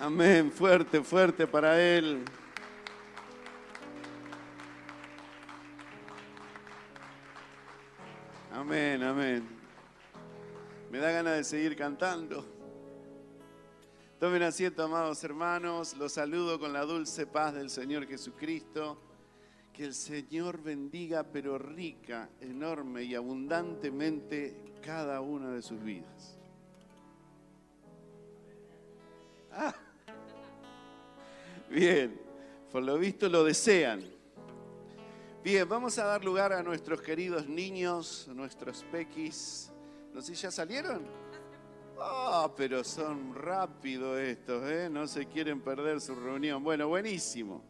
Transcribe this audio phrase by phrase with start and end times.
[0.00, 2.24] Amén, fuerte, fuerte para Él.
[8.52, 9.48] Amén, amén.
[10.90, 12.44] Me da ganas de seguir cantando.
[14.18, 15.96] Tomen asiento, amados hermanos.
[15.96, 18.98] Los saludo con la dulce paz del Señor Jesucristo.
[19.72, 26.38] Que el Señor bendiga, pero rica, enorme y abundantemente cada una de sus vidas.
[29.50, 29.74] Ah.
[31.72, 32.20] Bien,
[32.70, 34.04] por lo visto lo desean.
[35.42, 39.72] Bien, vamos a dar lugar a nuestros queridos niños, nuestros pequis.
[40.12, 41.02] No sé, ¿ya salieron?
[41.98, 44.90] Ah, pero son rápidos estos, ¿eh?
[44.90, 46.62] No se quieren perder su reunión.
[46.62, 47.64] Bueno, buenísimo.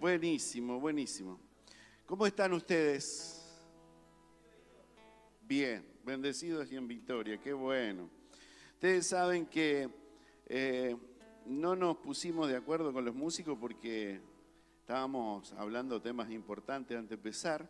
[0.00, 1.38] Buenísimo, buenísimo.
[2.06, 3.44] ¿Cómo están ustedes?
[5.42, 8.10] Bien, bendecidos y en victoria, qué bueno.
[8.74, 9.88] Ustedes saben que
[10.46, 10.96] eh,
[11.50, 14.20] no nos pusimos de acuerdo con los músicos porque
[14.78, 17.68] estábamos hablando temas importantes antes de empezar,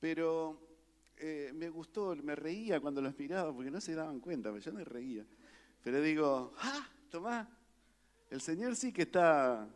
[0.00, 0.60] pero
[1.16, 4.72] eh, me gustó, me reía cuando los miraba porque no se daban cuenta, pero yo
[4.72, 5.24] me reía.
[5.84, 7.46] Pero digo, ¡ah, Tomás!
[8.28, 9.68] El Señor sí que está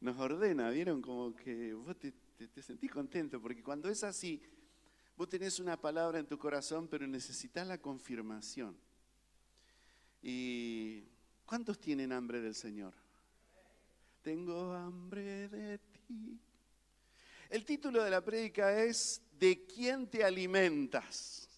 [0.00, 1.02] nos ordena, ¿vieron?
[1.02, 2.12] Como que vos te,
[2.62, 4.42] sentís contento, porque cuando es así,
[5.16, 8.76] vos tenés una palabra en tu corazón, pero necesitas la confirmación.
[10.22, 11.04] ¿Y
[11.46, 12.92] cuántos tienen hambre del Señor?
[14.22, 16.40] Tengo hambre de ti.
[17.48, 21.48] El título de la prédica es ¿De quién te alimentas?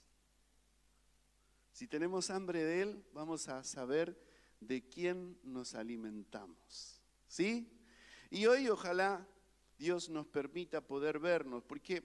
[1.72, 4.20] Si tenemos hambre de Él, vamos a saber
[4.60, 7.00] de quién nos alimentamos.
[7.26, 7.70] ¿Sí?
[8.30, 9.26] Y hoy ojalá
[9.78, 12.02] Dios nos permita poder vernos, porque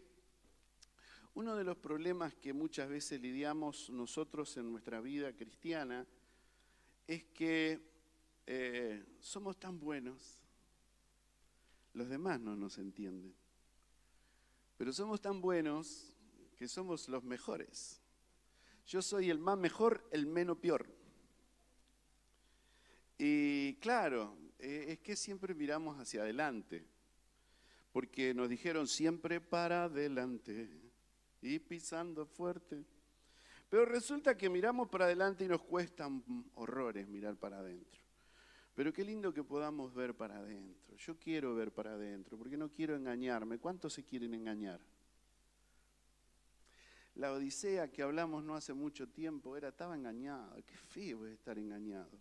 [1.34, 6.08] uno de los problemas que muchas veces lidiamos nosotros en nuestra vida cristiana
[7.08, 7.82] es que
[8.46, 10.40] eh, somos tan buenos,
[11.94, 13.34] los demás no nos entienden,
[14.78, 16.14] pero somos tan buenos
[16.56, 18.02] que somos los mejores.
[18.86, 20.86] Yo soy el más mejor, el menos peor.
[23.18, 26.86] Y claro, eh, es que siempre miramos hacia adelante,
[27.92, 30.70] porque nos dijeron siempre para adelante
[31.42, 32.84] y pisando fuerte.
[33.74, 36.24] Pero resulta que miramos para adelante y nos cuestan
[36.54, 38.00] horrores mirar para adentro.
[38.76, 40.96] Pero qué lindo que podamos ver para adentro.
[40.96, 43.58] Yo quiero ver para adentro, porque no quiero engañarme.
[43.58, 44.80] ¿Cuántos se quieren engañar?
[47.16, 50.56] La Odisea que hablamos no hace mucho tiempo era, estaba engañado.
[50.68, 52.12] Qué feo es estar engañado.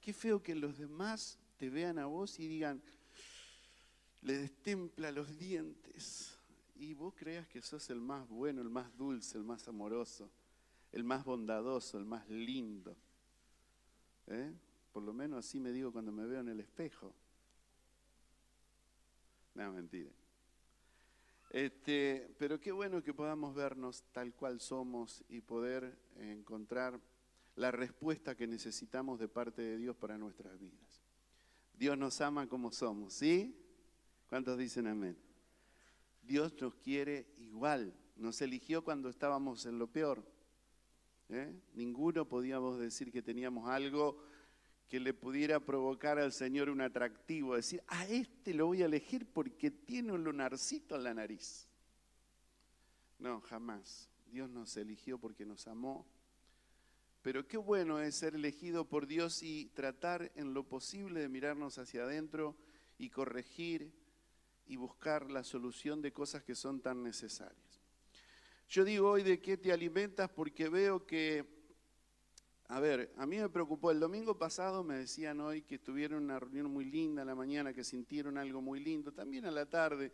[0.00, 2.80] Qué feo que los demás te vean a vos y digan,
[4.22, 6.38] le destempla los dientes.
[6.76, 10.30] Y vos creas que sos el más bueno, el más dulce, el más amoroso,
[10.96, 12.96] el más bondadoso, el más lindo.
[14.28, 14.50] ¿Eh?
[14.94, 17.12] Por lo menos así me digo cuando me veo en el espejo.
[19.54, 20.10] No, mentira.
[21.50, 26.98] Este, pero qué bueno que podamos vernos tal cual somos y poder encontrar
[27.56, 31.02] la respuesta que necesitamos de parte de Dios para nuestras vidas.
[31.74, 33.54] Dios nos ama como somos, ¿sí?
[34.30, 35.18] ¿Cuántos dicen amén?
[36.22, 37.92] Dios nos quiere igual.
[38.16, 40.35] Nos eligió cuando estábamos en lo peor.
[41.28, 41.54] ¿Eh?
[41.74, 44.18] Ninguno podíamos decir que teníamos algo
[44.88, 49.26] que le pudiera provocar al Señor un atractivo, decir, a este lo voy a elegir
[49.26, 51.68] porque tiene un lunarcito en la nariz.
[53.18, 54.10] No, jamás.
[54.26, 56.06] Dios nos eligió porque nos amó
[57.26, 61.76] pero qué bueno es ser elegido por Dios y tratar en lo posible de mirarnos
[61.76, 62.54] hacia adentro
[62.98, 63.92] y corregir
[64.68, 67.65] y buscar la solución de cosas que son tan necesarias.
[68.68, 71.44] Yo digo hoy de qué te alimentas porque veo que,
[72.66, 76.40] a ver, a mí me preocupó, el domingo pasado me decían hoy que tuvieron una
[76.40, 80.10] reunión muy linda en la mañana, que sintieron algo muy lindo, también a la tarde.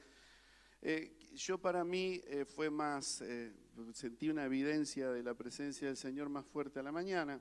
[0.83, 3.55] Eh, yo para mí eh, fue más, eh,
[3.95, 7.41] sentí una evidencia de la presencia del Señor más fuerte a la mañana,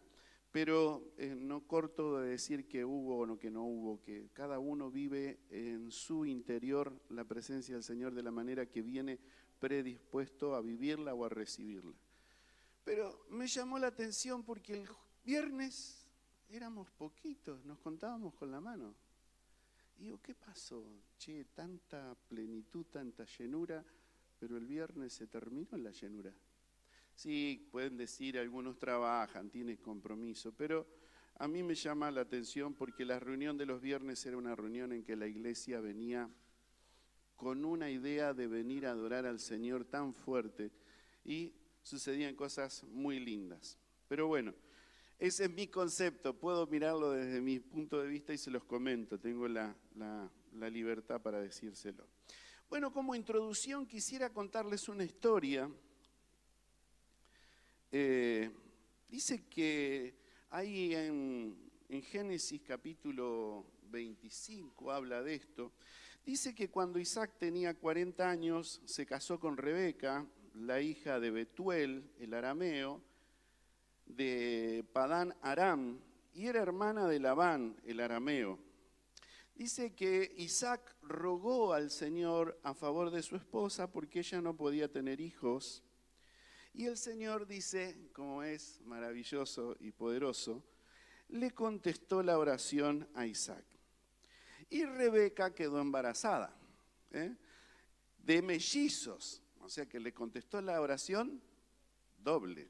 [0.50, 4.92] pero no corto de decir que hubo o no que no hubo, que cada uno
[4.92, 9.20] vive en su interior la presencia del Señor de la manera que viene
[9.62, 11.96] predispuesto a vivirla o a recibirla.
[12.84, 14.90] Pero me llamó la atención porque el
[15.24, 16.08] viernes
[16.50, 18.96] éramos poquitos, nos contábamos con la mano.
[19.98, 20.84] Digo, ¿qué pasó?
[21.20, 23.86] Che, tanta plenitud, tanta llenura,
[24.40, 26.34] pero el viernes se terminó la llenura.
[27.14, 30.88] Sí, pueden decir, algunos trabajan, tienen compromiso, pero
[31.36, 34.92] a mí me llama la atención porque la reunión de los viernes era una reunión
[34.92, 36.28] en que la iglesia venía
[37.42, 40.70] con una idea de venir a adorar al Señor tan fuerte
[41.26, 41.52] y
[41.82, 43.80] sucedían cosas muy lindas.
[44.08, 44.54] Pero bueno,
[45.18, 49.20] Ese es mi concepto, puedo mirarlo desde mi punto de vista y se los comento,
[49.20, 49.76] tengo la,
[50.72, 52.08] libertad para decírselo.
[52.70, 55.70] Bueno, como introducción quisiera contarles una historia.
[57.92, 58.52] Eh,
[59.10, 60.16] dice que
[60.50, 65.72] hay en, en Génesis capítulo 25, habla de esto,
[66.26, 72.12] dice que cuando Isaac tenía 40 años se casó con Rebeca, la hija de Betuel,
[72.20, 73.02] el arameo,
[74.06, 76.00] de Padán Aram
[76.34, 78.60] y era hermana de Labán, el arameo.
[79.56, 84.92] Dice que Isaac rogó al Señor a favor de su esposa porque ella no podía
[84.92, 85.84] tener hijos.
[86.74, 90.64] Y el Señor dice, como es maravilloso y poderoso,
[91.30, 93.66] le contestó la oración a Isaac.
[94.72, 96.56] Y Rebeca quedó embarazada
[97.12, 97.36] ¿eh?
[98.18, 101.42] de mellizos, o sea que le contestó la oración
[102.18, 102.70] doble.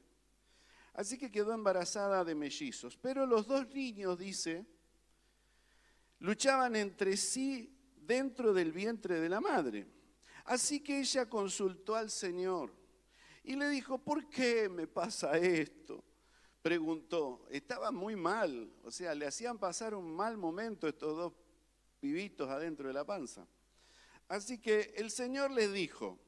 [0.94, 2.96] Así que quedó embarazada de mellizos.
[2.96, 4.66] Pero los dos niños, dice,
[6.18, 9.86] luchaban entre sí dentro del vientre de la madre.
[10.44, 12.74] Así que ella consultó al Señor
[13.44, 16.02] y le dijo, ¿por qué me pasa esto?
[16.62, 21.32] Preguntó, estaba muy mal, o sea, le hacían pasar un mal momento estos dos
[22.02, 23.46] pibitos adentro de la panza.
[24.26, 26.18] Así que el Señor les dijo,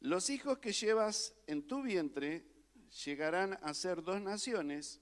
[0.00, 2.44] los hijos que llevas en tu vientre
[3.06, 5.00] llegarán a ser dos naciones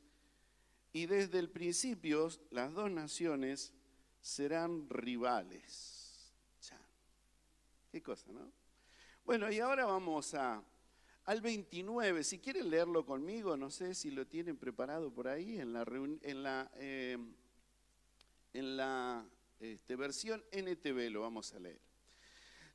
[0.92, 3.72] y desde el principio las dos naciones
[4.20, 5.96] serán rivales.
[7.90, 8.52] Qué cosa, ¿no?
[9.24, 10.62] Bueno, y ahora vamos a,
[11.24, 12.22] al 29.
[12.22, 15.82] Si quieren leerlo conmigo, no sé si lo tienen preparado por ahí en la,
[16.22, 17.18] en la, eh,
[18.52, 19.26] en la
[19.60, 21.80] este, versión NTV, lo vamos a leer.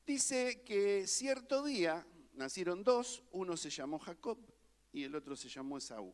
[0.05, 4.37] Dice que cierto día nacieron dos, uno se llamó Jacob
[4.93, 6.13] y el otro se llamó Esaú.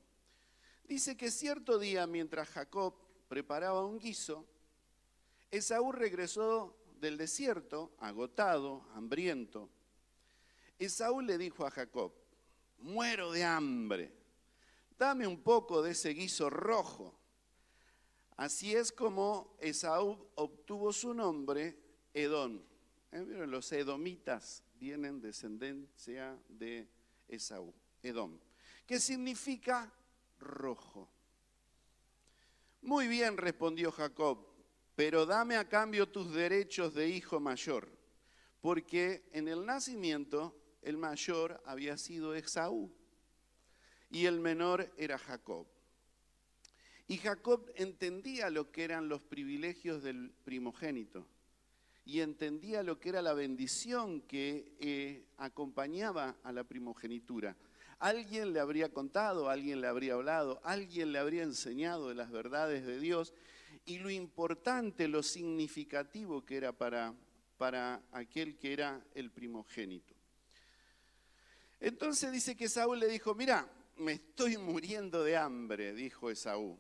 [0.88, 2.96] Dice que cierto día, mientras Jacob
[3.28, 4.46] preparaba un guiso,
[5.50, 9.70] Esaú regresó del desierto, agotado, hambriento.
[10.80, 12.14] Esaú le dijo a Jacob,
[12.80, 14.14] muero de hambre,
[14.98, 17.21] dame un poco de ese guiso rojo.
[18.42, 21.78] Así es como Esaú obtuvo su nombre,
[22.12, 22.66] Edón.
[23.12, 23.24] ¿Eh?
[23.46, 26.88] Los edomitas vienen descendencia de
[27.28, 27.72] Esaú,
[28.02, 28.40] Edom.
[28.88, 29.94] ¿Qué significa
[30.40, 31.08] rojo.
[32.82, 34.48] Muy bien, respondió Jacob,
[34.96, 37.96] pero dame a cambio tus derechos de hijo mayor,
[38.60, 42.92] porque en el nacimiento el mayor había sido Esaú
[44.10, 45.68] y el menor era Jacob.
[47.12, 51.28] Y Jacob entendía lo que eran los privilegios del primogénito
[52.06, 57.58] y entendía lo que era la bendición que eh, acompañaba a la primogenitura.
[58.00, 62.86] Alguien le habría contado, alguien le habría hablado, alguien le habría enseñado de las verdades
[62.86, 63.34] de Dios
[63.84, 67.14] y lo importante, lo significativo que era para,
[67.58, 70.16] para aquel que era el primogénito.
[71.82, 76.80] Entonces dice que Saúl le dijo, mira, me estoy muriendo de hambre, dijo Esaú.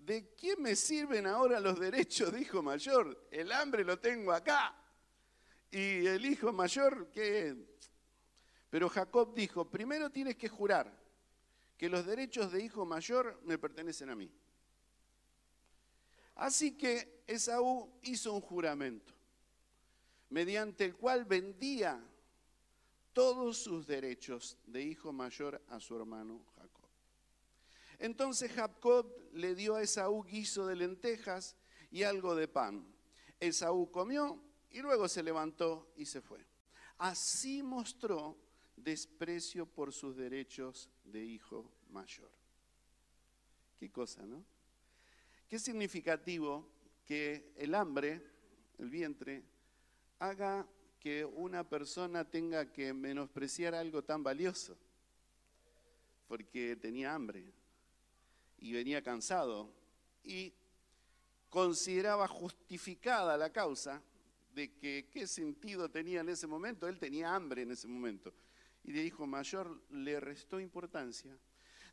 [0.00, 3.28] ¿De quién me sirven ahora los derechos de hijo mayor?
[3.30, 4.74] El hambre lo tengo acá.
[5.70, 7.56] Y el hijo mayor, ¿qué?
[8.70, 10.92] Pero Jacob dijo, primero tienes que jurar
[11.76, 14.30] que los derechos de hijo mayor me pertenecen a mí.
[16.34, 19.14] Así que Esaú hizo un juramento,
[20.30, 22.02] mediante el cual vendía
[23.12, 26.59] todos sus derechos de hijo mayor a su hermano Jacob.
[28.00, 31.54] Entonces Jacob le dio a Esaú guiso de lentejas
[31.90, 32.82] y algo de pan.
[33.38, 36.44] Esaú comió y luego se levantó y se fue.
[36.96, 38.38] Así mostró
[38.74, 42.30] desprecio por sus derechos de hijo mayor.
[43.78, 44.42] Qué cosa, ¿no?
[45.46, 46.66] Qué significativo
[47.04, 48.22] que el hambre,
[48.78, 49.44] el vientre,
[50.20, 50.66] haga
[50.98, 54.78] que una persona tenga que menospreciar algo tan valioso,
[56.28, 57.59] porque tenía hambre
[58.60, 59.72] y venía cansado
[60.22, 60.52] y
[61.48, 64.02] consideraba justificada la causa
[64.54, 68.32] de que qué sentido tenía en ese momento, él tenía hambre en ese momento
[68.84, 71.36] y de hijo mayor le restó importancia.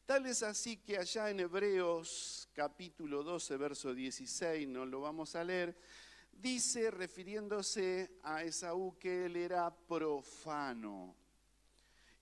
[0.06, 5.44] Tal es así que allá en Hebreos capítulo 12, verso 16, no lo vamos a
[5.44, 5.78] leer,
[6.32, 11.14] dice refiriéndose a Esaú que él era profano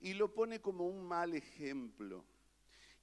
[0.00, 2.24] y lo pone como un mal ejemplo.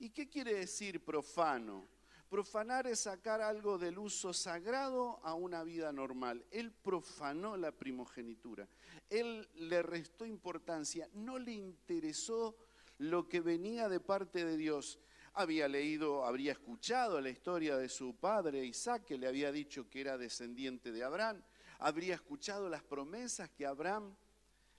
[0.03, 1.87] ¿Y qué quiere decir profano?
[2.29, 6.43] Profanar es sacar algo del uso sagrado a una vida normal.
[6.51, 8.67] Él profanó la primogenitura.
[9.09, 11.07] Él le restó importancia.
[11.13, 12.57] No le interesó
[12.97, 14.99] lo que venía de parte de Dios.
[15.35, 20.01] había leído, habría escuchado la historia de su padre Isaac, que le había dicho que
[20.01, 21.41] era descendiente de Abraham,
[21.79, 24.13] habría escuchado las promesas que Abraham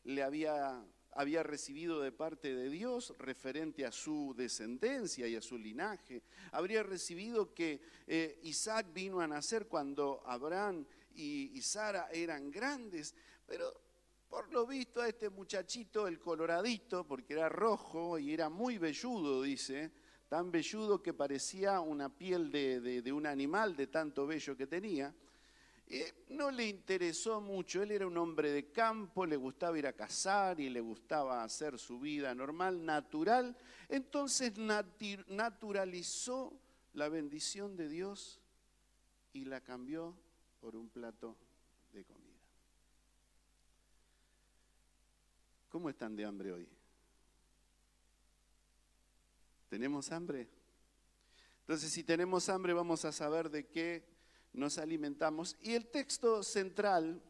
[0.02, 5.56] le había, había recibido de parte de Dios referente a su descendencia y a su
[5.56, 13.14] linaje, habría recibido que eh, Isaac vino a nacer cuando Abraham y, Sara eran grandes,
[13.46, 13.72] pero
[14.28, 19.42] por lo visto a este muchachito, el coloradito, porque era rojo y era muy velludo,
[19.42, 19.92] dice,
[20.28, 25.14] tan velludo que parecía una piel de, un animal de tanto vello que tenía,
[26.28, 27.82] no le interesó mucho.
[27.82, 31.78] Él era un hombre de campo, le gustaba ir a cazar y le gustaba hacer
[31.78, 33.56] su vida normal, natural.
[33.88, 36.58] Entonces naturalizó
[36.94, 38.40] la bendición de Dios
[39.32, 40.16] y la cambió
[40.60, 41.36] por un plato
[41.92, 42.24] de comida.
[45.68, 46.68] ¿Cómo están de hambre hoy?
[49.68, 50.48] ¿Tenemos hambre?
[51.62, 54.13] Entonces, si tenemos hambre, vamos a saber de qué
[54.54, 55.56] nos alimentamos.
[55.60, 57.20] Y el texto central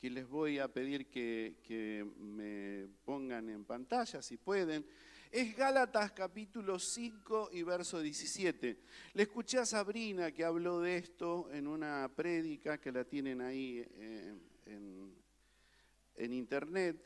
[0.00, 4.86] que les voy a pedir que, me pongan en pantalla, si pueden,
[5.30, 8.80] es Gálatas capítulo 5 y verso 17.
[9.12, 13.86] Le escuché a Sabrina que habló de esto en una prédica que la tienen ahí
[13.94, 14.34] eh,
[14.66, 15.14] en,
[16.16, 16.96] en internet.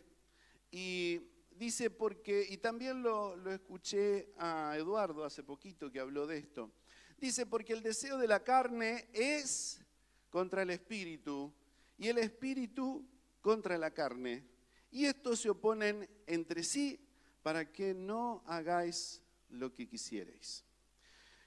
[0.71, 1.21] Y
[1.57, 6.73] dice porque, y también lo, lo, escuché a Eduardo hace poquito que habló de esto,
[7.19, 9.81] dice porque el deseo de la carne es
[10.31, 11.53] contra el espíritu
[11.97, 13.07] y el espíritu
[13.41, 14.45] contra la carne.
[14.91, 17.01] Y estos se oponen entre sí
[17.43, 20.65] para que no hagáis lo que quisierais.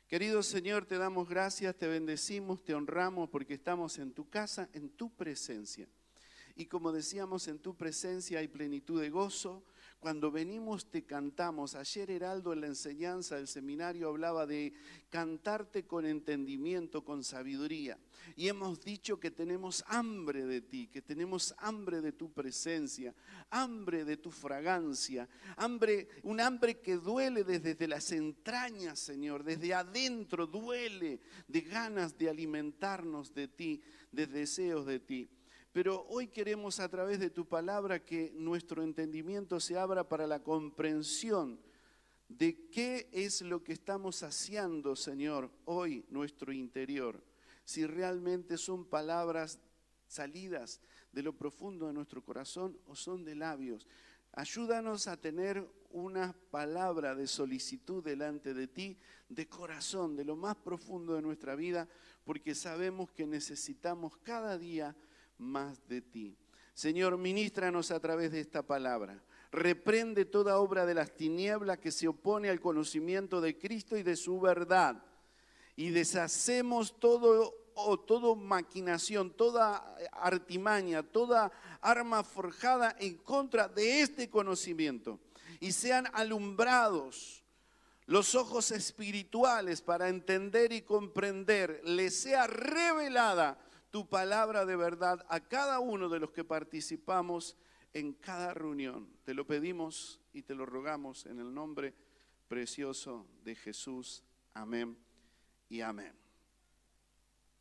[0.07, 4.89] Querido Señor, te damos gracias, te bendecimos, te honramos porque estamos en tu casa, en
[4.89, 5.87] tu presencia.
[6.55, 9.63] Y como decíamos, en tu presencia hay plenitud de gozo.
[10.00, 11.74] Cuando venimos te cantamos.
[11.74, 14.74] Ayer Heraldo en la enseñanza del seminario hablaba de
[15.10, 17.98] cantarte con entendimiento, con sabiduría.
[18.36, 23.16] Y hemos dicho que tenemos hambre de ti, que tenemos hambre de tu presencia,
[23.50, 30.46] hambre de tu fragancia, hambre, un hambre que duele desde las entrañas, Señor, desde adentro
[30.46, 35.30] duele de ganas de alimentarnos de ti, de deseos de ti.
[35.77, 40.41] Pero hoy queremos a través de tu palabra que nuestro entendimiento se abra para la
[40.41, 41.60] comprensión
[42.27, 47.24] de qué es lo que estamos haciendo, Señor, hoy nuestro interior.
[47.63, 49.60] Si realmente son palabras
[50.07, 50.81] salidas
[51.12, 53.88] de lo profundo de nuestro corazón o son de labios.
[54.31, 58.98] Ayúdanos a tener una palabra de solicitud delante de ti,
[59.29, 61.88] de corazón, de lo más profundo de nuestra vida,
[62.24, 64.96] porque sabemos que necesitamos cada día
[65.38, 66.38] más de ti.
[66.74, 69.22] Señor, ministranos a través de esta palabra.
[69.51, 74.15] Reprende toda obra de las tinieblas que se opone al conocimiento de Cristo y de
[74.15, 75.03] su verdad.
[75.75, 81.51] Y deshacemos todo o toda maquinación, toda artimaña, toda
[81.82, 85.20] arma forjada en contra de este conocimiento.
[85.60, 87.44] Y sean alumbrados
[88.06, 95.39] los ojos espirituales para entender y comprender, les sea revelada tu palabra de verdad a
[95.39, 97.58] cada uno de los que participamos
[97.94, 99.10] en cada reunión.
[99.24, 101.94] Te lo pedimos y te lo rogamos en el nombre
[102.48, 104.24] precioso de Jesús.
[104.53, 104.98] Amén
[105.70, 106.13] y amén.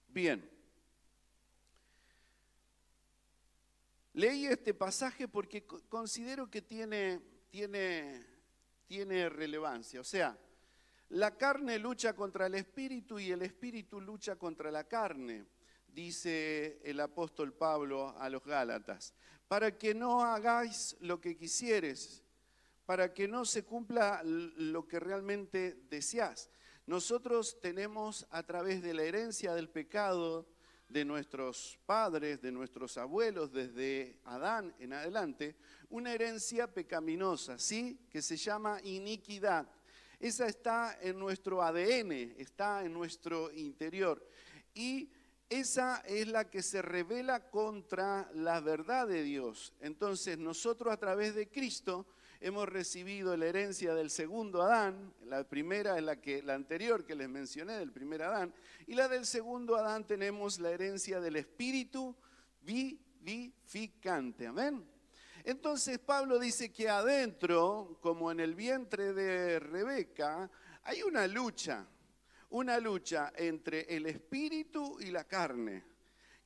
[0.09, 0.51] Bien.
[4.15, 8.27] Leí este pasaje porque considero que tiene, tiene,
[8.87, 10.01] tiene relevancia.
[10.01, 10.39] O sea,
[11.11, 15.47] la carne lucha contra el espíritu y el espíritu lucha contra la carne
[15.97, 19.15] dice el apóstol Pablo a los Gálatas,
[19.49, 22.23] para que no hagáis lo que quisieres,
[22.85, 26.51] para que no se cumpla lo que realmente deseás.
[26.87, 30.47] Nosotros tenemos a través de la herencia del pecado
[30.91, 35.57] de nuestros padres, de nuestros abuelos, desde Adán en adelante,
[35.89, 37.99] una herencia pecaminosa, ¿sí?
[38.11, 39.67] Que se llama iniquidad.
[40.21, 44.23] Esa está en nuestro ADN, está en nuestro interior.
[44.75, 45.11] Y
[45.49, 49.73] esa es la que se revela contra la verdad de Dios.
[49.81, 52.07] Entonces nosotros a través de Cristo
[52.41, 57.15] hemos recibido la herencia del segundo Adán, la primera es la que la anterior que
[57.15, 58.53] les mencioné del primer Adán,
[58.87, 62.15] y la del segundo Adán tenemos la herencia del espíritu
[62.63, 64.47] vivificante.
[64.47, 64.85] Amén.
[65.45, 70.51] Entonces Pablo dice que adentro, como en el vientre de Rebeca,
[70.83, 71.87] hay una lucha
[72.57, 75.85] una lucha entre el espíritu y la carne,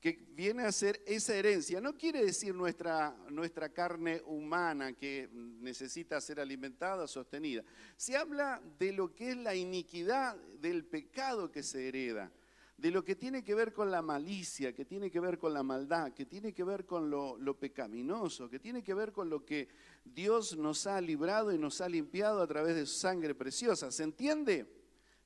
[0.00, 1.80] que viene a ser esa herencia.
[1.80, 7.62] No quiere decir nuestra, nuestra carne humana que necesita ser alimentada, sostenida.
[7.96, 12.32] Se habla de lo que es la iniquidad del pecado que se hereda,
[12.76, 15.62] de lo que tiene que ver con la malicia, que tiene que ver con la
[15.62, 19.44] maldad, que tiene que ver con lo, lo pecaminoso, que tiene que ver con lo
[19.44, 19.68] que
[20.04, 23.92] Dios nos ha librado y nos ha limpiado a través de su sangre preciosa.
[23.92, 24.79] ¿Se entiende?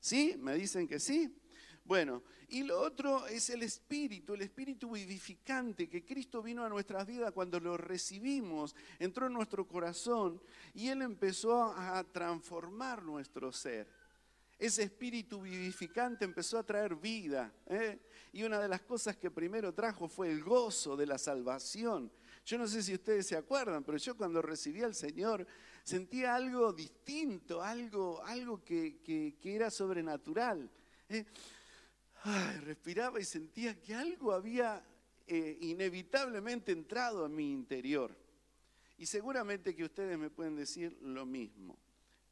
[0.05, 0.37] ¿Sí?
[0.39, 1.35] ¿Me dicen que sí?
[1.83, 7.07] Bueno, y lo otro es el espíritu, el espíritu vivificante que Cristo vino a nuestras
[7.07, 10.43] vidas cuando lo recibimos, entró en nuestro corazón
[10.75, 13.89] y Él empezó a transformar nuestro ser.
[14.59, 17.51] Ese espíritu vivificante empezó a traer vida.
[17.67, 17.99] ¿eh?
[18.35, 22.13] Y una de las cosas que primero trajo fue el gozo de la salvación.
[22.45, 25.47] Yo no sé si ustedes se acuerdan, pero yo cuando recibí al Señor
[25.85, 30.69] sentía algo distinto, algo, algo que, era sobrenatural.
[31.11, 31.25] ¿eh?
[32.63, 34.83] respiraba y sentía que algo había
[35.27, 38.17] eh, inevitablemente entrado a mi interior.
[38.97, 41.77] Y seguramente que ustedes me pueden decir lo mismo,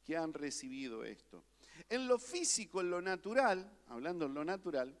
[0.03, 1.43] que han recibido esto.
[1.89, 4.97] En lo físico, en lo natural, hablando en lo natural,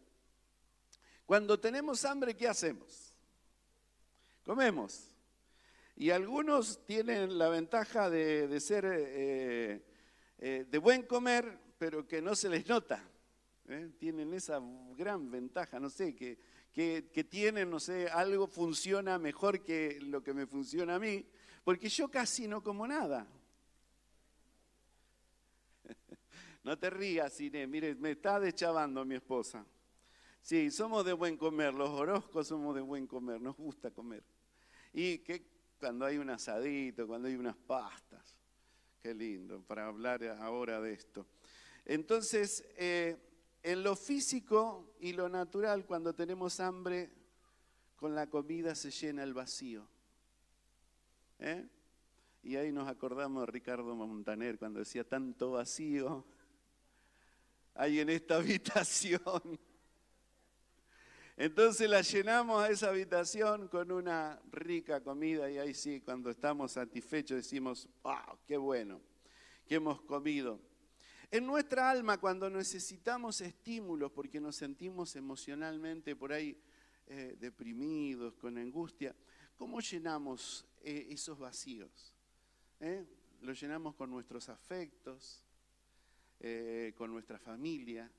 [1.25, 3.13] cuando tenemos hambre, ¿qué hacemos?
[4.43, 5.12] Comemos.
[5.95, 9.85] Y algunos tienen la ventaja de, ser eh,
[10.39, 13.03] eh, de buen comer, pero que no se les nota.
[13.67, 13.91] ¿eh?
[13.97, 14.61] tienen esa
[14.95, 16.37] gran ventaja, no sé, que,
[16.73, 21.25] que, tienen, no sé, algo funciona mejor que lo que me funciona a mí,
[21.63, 23.27] porque yo casi no como nada.
[26.63, 29.65] No te rías, Inés, mire, me está deschavando mi esposa.
[30.41, 34.23] Sí, somos de buen comer, los orozcos somos de buen comer, nos gusta comer.
[34.93, 35.52] Y que
[35.83, 38.37] cuando hay un asadito, cuando hay unas pastas,
[39.01, 41.27] qué lindo, para hablar ahora de esto.
[41.83, 43.17] Entonces, eh,
[43.61, 47.11] en lo físico y lo natural, cuando tenemos hambre,
[47.97, 49.85] con la comida se llena el vacío.
[51.39, 51.67] ¿Eh?
[52.43, 56.25] Y ahí nos acordamos de Ricardo Montaner cuando decía, tanto vacío
[57.73, 59.59] hay en esta habitación.
[61.35, 66.73] Entonces la llenamos a esa habitación con una rica comida y ahí sí, cuando estamos
[66.73, 69.01] satisfechos decimos, wow, qué bueno,
[69.65, 70.59] que hemos comido.
[71.31, 76.55] En nuestra alma, cuando necesitamos estímulos porque nos sentimos emocionalmente por ahí
[77.07, 79.15] eh, deprimidos, con angustia,
[79.57, 82.13] ¿cómo llenamos eh, esos vacíos?
[82.79, 83.07] ¿Eh?
[83.41, 85.43] Los llenamos con nuestros afectos,
[86.97, 88.11] con nuestra familia,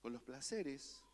[0.00, 1.04] con los placeres,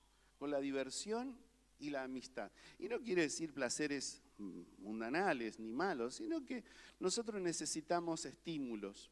[0.46, 1.36] la diversión
[1.78, 2.50] y la amistad.
[2.78, 6.64] Y no quiere decir placeres mm, mundanales ni malos, sino que
[7.00, 9.10] nosotros necesitamos estímulos.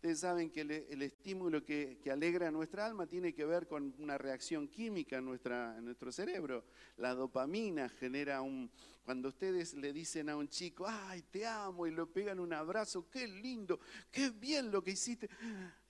[0.00, 4.66] Ustedes saben que el, estímulo que, alegra nuestra alma tiene que ver con una reacción
[4.66, 6.64] química en, en nuestro cerebro.
[6.96, 8.70] La dopamina genera un...
[9.04, 13.10] Cuando ustedes le dicen a un chico, ay, te amo, y lo pegan un abrazo,
[13.10, 13.78] qué lindo,
[14.10, 15.28] qué bien lo que hiciste,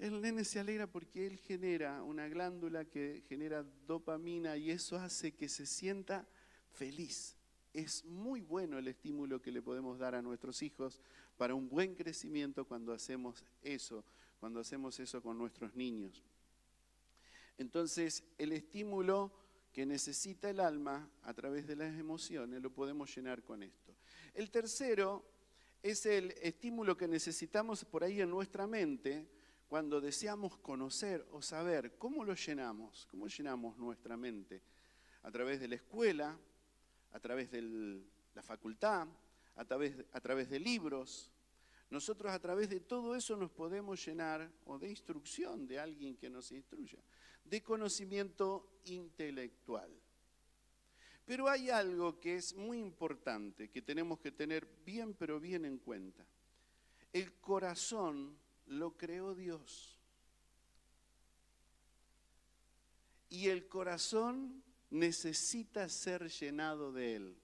[0.00, 5.36] el nene se alegra porque él genera una glándula que genera dopamina y eso hace
[5.36, 6.26] que se sienta
[6.72, 7.36] feliz.
[7.72, 11.00] Es muy bueno el estímulo que le podemos dar a nuestros hijos
[11.40, 14.04] para un buen crecimiento cuando hacemos eso,
[14.40, 16.22] cuando hacemos eso con nuestros niños.
[17.56, 19.32] Entonces, el estímulo
[19.72, 23.96] que necesita el alma a través de las emociones lo podemos llenar con esto.
[24.34, 25.24] El tercero
[25.82, 29.26] es el estímulo que necesitamos por ahí en nuestra mente
[29.66, 34.60] cuando deseamos conocer o saber cómo lo llenamos, cómo llenamos nuestra mente.
[35.22, 36.38] A través de la escuela,
[37.12, 38.02] a través de
[38.34, 39.08] la facultad,
[39.56, 41.30] a través, a través de libros.
[41.90, 46.30] Nosotros a través de todo eso nos podemos llenar, o de instrucción de alguien que
[46.30, 46.98] nos instruya,
[47.44, 49.90] de conocimiento intelectual.
[51.26, 55.78] Pero hay algo que es muy importante, que tenemos que tener bien, pero bien en
[55.78, 56.26] cuenta.
[57.12, 58.36] El corazón
[58.66, 59.96] lo creó Dios.
[63.28, 67.36] Y el corazón necesita ser llenado de Él.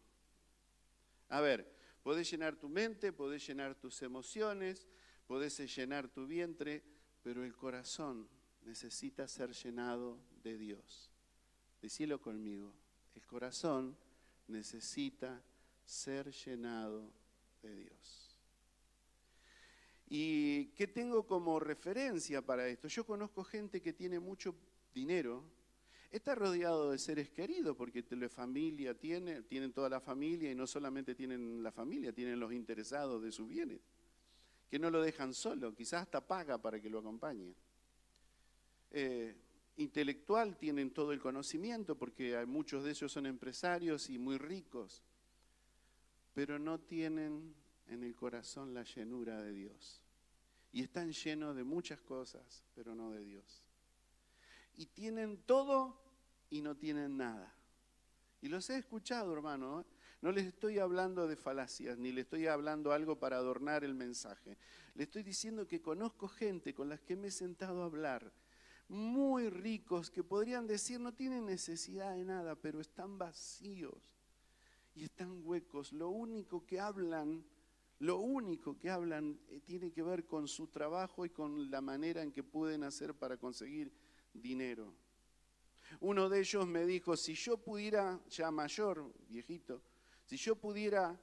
[1.29, 1.76] A ver,
[2.07, 4.87] Podés llenar tu mente, podés llenar tus emociones,
[5.27, 6.85] podés llenar tu vientre,
[7.21, 8.29] pero el corazón
[8.62, 11.11] necesita ser llenado de Dios.
[11.83, 12.73] Decílo conmigo,
[13.16, 13.97] el corazón
[14.47, 15.42] necesita
[15.85, 17.11] ser llenado
[17.61, 18.37] de Dios.
[20.07, 22.87] ¿Y qué tengo como referencia para esto?
[22.87, 24.55] Yo conozco gente que tiene mucho
[24.95, 25.42] dinero,
[26.17, 30.67] Está rodeado de seres queridos porque la familia tiene, tienen toda la familia y no
[30.67, 33.83] solamente tienen la familia, tienen los interesados de sus bienes,
[34.71, 37.55] que no lo dejan solo, quizás hasta paga para que lo acompañe.
[38.93, 39.37] Eh,
[39.77, 45.03] intelectual tienen todo el conocimiento, porque muchos de ellos son empresarios y muy ricos,
[46.33, 47.55] pero no tienen
[47.89, 50.01] en el corazón la llenura de Dios.
[50.73, 53.63] Y están llenos de muchas cosas, pero no de Dios.
[54.79, 56.06] Y tienen todo
[56.51, 57.55] y no tienen nada.
[58.41, 59.81] Y los he escuchado, hermano.
[59.81, 59.85] ¿eh?
[60.23, 64.57] No les estoy hablando de falacias, ni les estoy hablando algo para adornar el mensaje.
[64.95, 68.33] Le estoy diciendo que conozco gente con las que me he sentado a hablar,
[68.89, 74.11] muy ricos, que podrían decir no tienen necesidad de nada, pero están vacíos
[74.95, 75.93] y están huecos.
[75.93, 77.45] Lo único que hablan,
[77.99, 82.23] lo único que hablan eh, tiene que ver con su trabajo y con la manera
[82.23, 83.93] en que pueden hacer para conseguir
[84.33, 84.95] dinero.
[86.01, 89.83] Uno de ellos me dijo, si yo pudiera, ya mayor, viejito,
[90.25, 91.18] si yo pudiera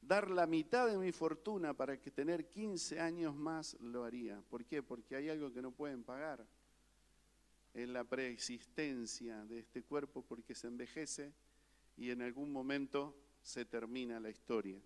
[0.00, 4.40] dar la mitad de mi fortuna para que tener 15 años más, lo haría.
[4.48, 4.82] ¿Por qué?
[4.82, 6.46] Porque hay algo que no pueden pagar.
[7.74, 11.32] en la preexistencia de este cuerpo porque se envejece
[11.96, 14.80] y en algún momento se termina la historia.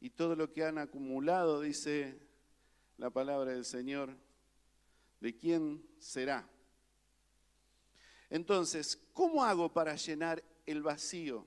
[0.00, 2.18] Y todo lo que han acumulado, dice
[2.96, 4.16] la palabra del Señor,
[5.20, 6.48] ¿de quién será?
[8.30, 11.46] Entonces, ¿cómo hago para llenar el vacío?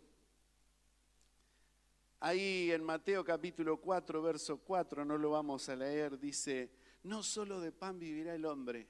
[2.19, 6.71] Ahí en Mateo capítulo 4, verso 4, no lo vamos a leer, dice,
[7.03, 8.87] no solo de pan vivirá el hombre,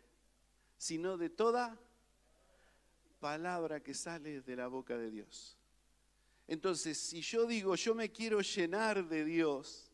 [0.78, 1.80] sino de toda
[3.20, 5.58] palabra que sale de la boca de Dios.
[6.48, 9.92] Entonces, si yo digo, yo me quiero llenar de Dios,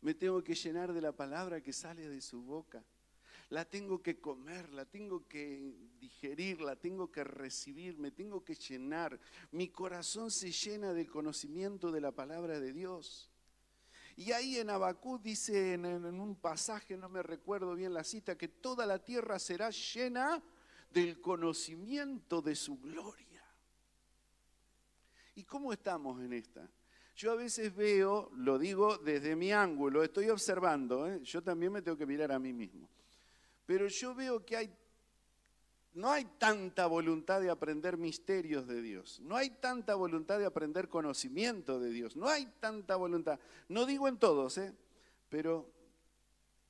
[0.00, 2.84] me tengo que llenar de la palabra que sale de su boca
[3.50, 8.54] la tengo que comer, la tengo que digerir, la tengo que recibir, me tengo que
[8.54, 9.18] llenar.
[9.52, 13.30] Mi corazón se llena del conocimiento de la palabra de Dios.
[14.16, 18.48] Y ahí en Abacú dice en, un pasaje, no me recuerdo bien la cita, que
[18.48, 20.42] toda la tierra será llena
[20.90, 23.44] del conocimiento de su gloria.
[25.36, 26.68] ¿Y cómo estamos en esta?
[27.16, 31.20] Yo a veces veo, lo digo desde mi ángulo, estoy observando, ¿eh?
[31.22, 32.88] yo también me tengo que mirar a mí mismo.
[33.68, 34.74] Pero yo veo que hay,
[35.92, 40.88] no hay tanta voluntad de aprender misterios de Dios, no hay tanta voluntad de aprender
[40.88, 43.38] conocimiento de Dios, no hay tanta voluntad.
[43.68, 44.74] No digo en todos, ¿eh?
[45.28, 45.70] pero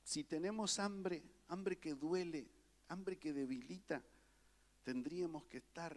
[0.03, 2.49] si tenemos hambre, hambre que duele,
[2.89, 4.03] hambre que debilita,
[4.83, 5.97] tendríamos que estar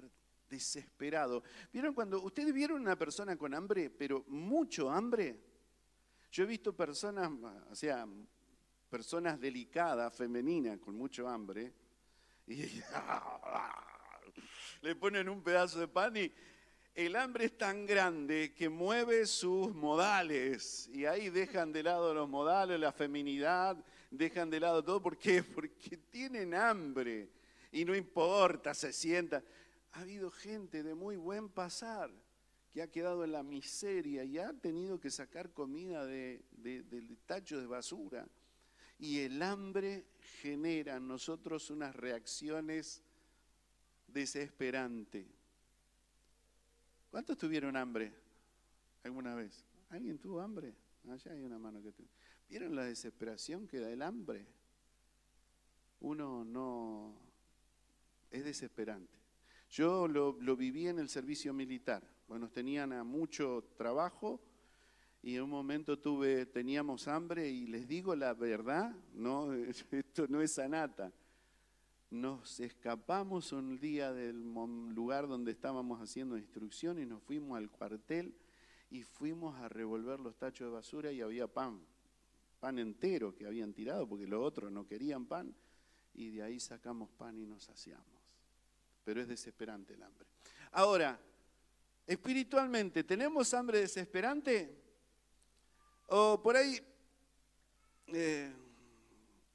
[0.52, 1.42] desesperados.
[1.74, 5.36] ¿Vieron cuando ustedes vieron una persona con hambre, pero mucho hambre?
[6.32, 7.32] Yo he visto personas,
[7.72, 8.08] o sea,
[8.91, 11.71] personas delicadas, femeninas, con mucho hambre,
[12.45, 12.58] y
[14.82, 16.30] le ponen un pedazo de pan y
[16.93, 22.27] el hambre es tan grande que mueve sus modales y ahí dejan de lado los
[22.27, 23.77] modales, la feminidad,
[24.10, 25.01] dejan de lado todo.
[25.01, 25.41] ¿Por qué?
[25.41, 27.30] Porque tienen hambre
[27.71, 29.41] y no importa, se sientan.
[29.93, 32.12] Ha habido gente de muy buen pasar
[32.69, 37.58] que ha quedado en la miseria y ha tenido que sacar comida de, del tacho
[37.58, 38.27] de basura
[39.02, 40.06] y el hambre
[40.42, 43.02] genera en nosotros unas reacciones
[44.08, 45.26] desesperantes.
[47.10, 48.14] ¿Cuántos tuvieron hambre
[49.04, 49.66] alguna vez?
[49.90, 50.76] ¿Alguien tuvo hambre?
[51.10, 52.08] Allá hay una mano que tuvo.
[52.48, 54.46] ¿Vieron la desesperación que da el hambre?
[56.02, 57.16] Uno no...
[58.30, 59.18] es desesperante.
[59.72, 62.04] Yo lo, viví en el servicio militar.
[62.28, 64.40] Bueno, tenían a mucho trabajo
[65.24, 69.54] y en un momento tuve, teníamos hambre y les digo la verdad, no,
[69.92, 71.12] esto no es sanata.
[72.10, 74.42] Nos escapamos un día del
[74.94, 78.36] lugar donde estábamos haciendo instrucción y nos fuimos al cuartel
[78.90, 81.80] y fuimos a revolver los tachos de basura y había pan,
[82.60, 85.56] pan entero que habían tirado porque los otros no querían pan
[86.14, 88.06] y de ahí sacamos pan y nos saciamos.
[89.06, 90.28] Pero es desesperante el hambre.
[90.72, 91.18] Ahora,
[92.06, 94.81] espiritualmente, ¿tenemos hambre desesperante?
[96.08, 96.80] O por ahí,
[98.08, 98.52] eh,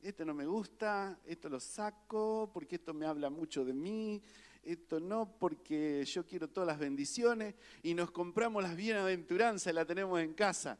[0.03, 4.23] esto no me gusta, esto lo saco, porque esto me habla mucho de mí,
[4.63, 9.85] esto no, porque yo quiero todas las bendiciones, y nos compramos las bienaventuranzas y la
[9.85, 10.79] tenemos en casa.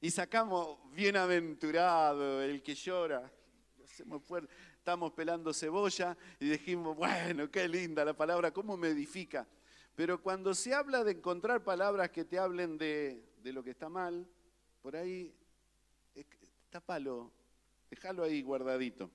[0.00, 3.30] Y sacamos bienaventurado, el que llora.
[4.76, 9.46] Estamos pelando cebolla y dijimos, bueno, qué linda la palabra, cómo me edifica.
[9.96, 13.88] Pero cuando se habla de encontrar palabras que te hablen de, de lo que está
[13.88, 14.24] mal,
[14.82, 15.34] por ahí,
[16.70, 17.30] tapalo,
[17.90, 19.10] déjalo ahí guardadito.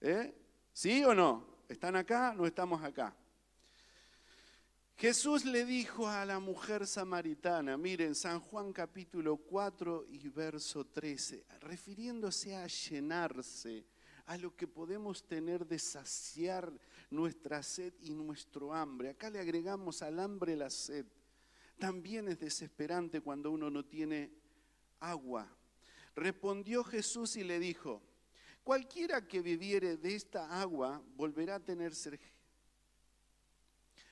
[0.00, 0.34] ¿Eh?
[0.72, 1.58] ¿Sí o no?
[1.68, 2.32] ¿Están acá?
[2.36, 3.14] No estamos acá.
[4.96, 11.44] Jesús le dijo a la mujer samaritana, miren, San Juan capítulo 4 y verso 13,
[11.60, 13.86] refiriéndose a llenarse,
[14.26, 16.72] a lo que podemos tener de saciar
[17.10, 19.10] nuestra sed y nuestro hambre.
[19.10, 21.06] Acá le agregamos al hambre la sed.
[21.78, 24.32] También es desesperante cuando uno no tiene
[25.00, 25.48] agua.
[26.14, 28.02] Respondió Jesús y le dijo,
[28.64, 32.20] cualquiera que viviere de esta agua volverá a tener sed.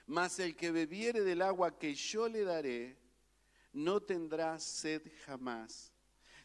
[0.07, 2.97] Mas el que bebiere del agua que yo le daré,
[3.73, 5.93] no tendrá sed jamás,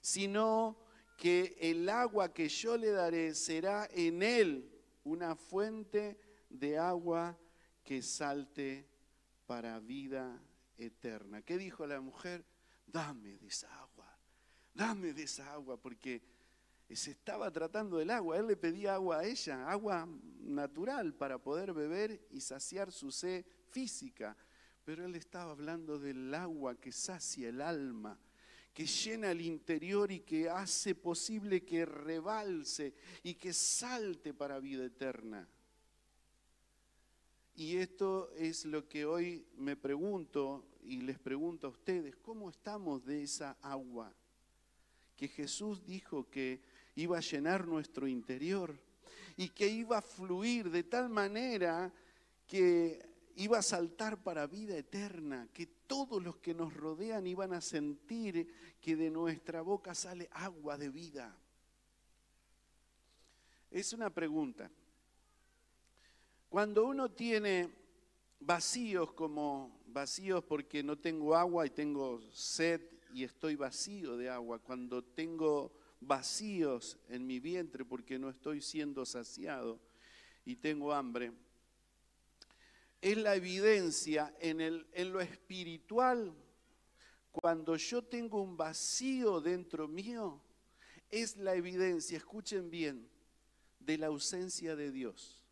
[0.02, 0.78] sino
[1.18, 4.72] que el agua que yo le daré será en él
[5.04, 7.38] una fuente de agua
[7.84, 8.88] que salte
[9.46, 10.42] para vida
[10.78, 11.42] eterna.
[11.42, 12.44] ¿Qué dijo la mujer?
[12.88, 13.91] Dame de esa agua,
[14.74, 16.22] dame de esa agua, porque
[16.96, 18.38] se estaba tratando del agua.
[18.38, 20.08] Él le pedía agua a ella, agua
[20.42, 24.36] natural para poder beber y saciar su sed física.
[24.84, 28.18] Pero él estaba hablando del agua que sacia el alma,
[28.74, 34.86] que llena el interior y que hace posible que rebalse y que salte para vida
[34.86, 35.48] eterna.
[37.54, 43.06] Y esto es lo que hoy me pregunto y les pregunto a ustedes, ¿cómo estamos
[43.06, 44.12] de esa agua
[45.22, 46.60] que Jesús dijo que
[46.96, 48.76] iba a llenar nuestro interior
[49.38, 51.94] y que iba a fluir de tal manera
[52.48, 57.62] que iba a saltar para vida eterna, que todos los que nos rodean iban a
[57.62, 61.38] sentir que de nuestra boca sale agua de vida.
[63.70, 64.72] Es una pregunta.
[66.50, 67.70] Cuando uno tiene
[68.40, 72.82] vacíos como vacíos porque no tengo agua y tengo sed
[73.14, 79.06] y estoy vacío de agua, cuando tengo vacíos en mi vientre porque no estoy siendo
[79.06, 79.80] saciado
[80.46, 81.32] y tengo hambre,
[83.02, 86.34] es la evidencia en, el, lo espiritual.
[87.32, 90.42] Cuando yo tengo un vacío dentro mío,
[91.10, 93.08] es la evidencia, escuchen bien,
[93.80, 95.44] de la ausencia de Dios.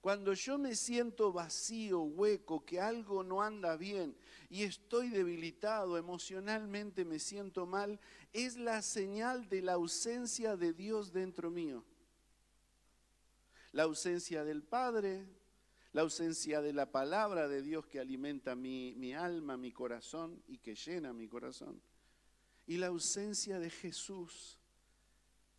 [0.00, 4.16] Cuando yo me siento vacío, hueco, que algo no anda bien
[4.50, 8.00] y estoy debilitado, emocionalmente me siento mal,
[8.32, 11.84] es la señal de la ausencia de Dios dentro mío.
[13.70, 15.24] La ausencia del Padre,
[15.92, 20.58] la ausencia de la palabra de Dios que alimenta mi, mi, alma, mi corazón y
[20.58, 21.80] que llena mi corazón.
[22.66, 24.58] Y la ausencia de Jesús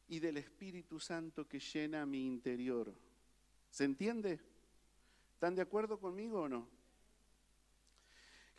[0.10, 2.94] y del Espíritu Santo que llena mi interior.
[3.70, 4.42] ¿Se entiende?
[5.34, 6.81] ¿Están de acuerdo conmigo o no?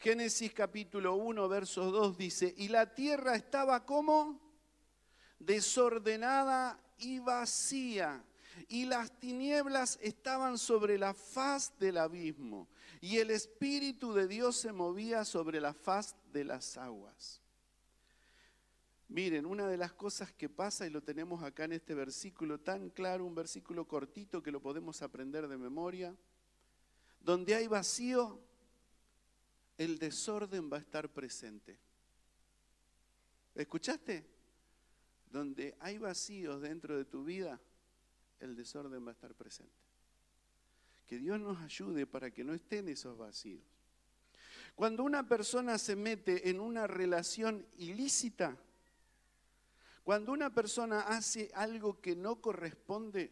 [0.02, 4.40] Génesis capítulo 1, verso 2 dice, y la tierra estaba como
[5.38, 8.24] desordenada y vacía
[8.68, 12.66] y las tinieblas estaban sobre la faz del abismo,
[13.00, 17.40] y el Espíritu de Dios se movía sobre la faz de las aguas.
[19.06, 22.90] Miren, una de las cosas que pasa, y lo tenemos acá en este versículo tan
[22.90, 26.12] claro, un versículo cortito que lo podemos aprender de memoria,
[27.20, 28.40] donde hay vacío,
[29.78, 31.78] el desorden va a estar presente.
[33.54, 34.26] ¿Escuchaste?
[35.30, 37.60] Donde hay vacíos dentro de tu vida,
[38.40, 39.72] el desorden va a estar presente.
[41.06, 43.62] Que Dios nos ayude para que no estén esos vacíos.
[44.74, 48.56] Cuando una persona se mete en una relación ilícita,
[50.02, 53.30] cuando una persona hace algo que no corresponde,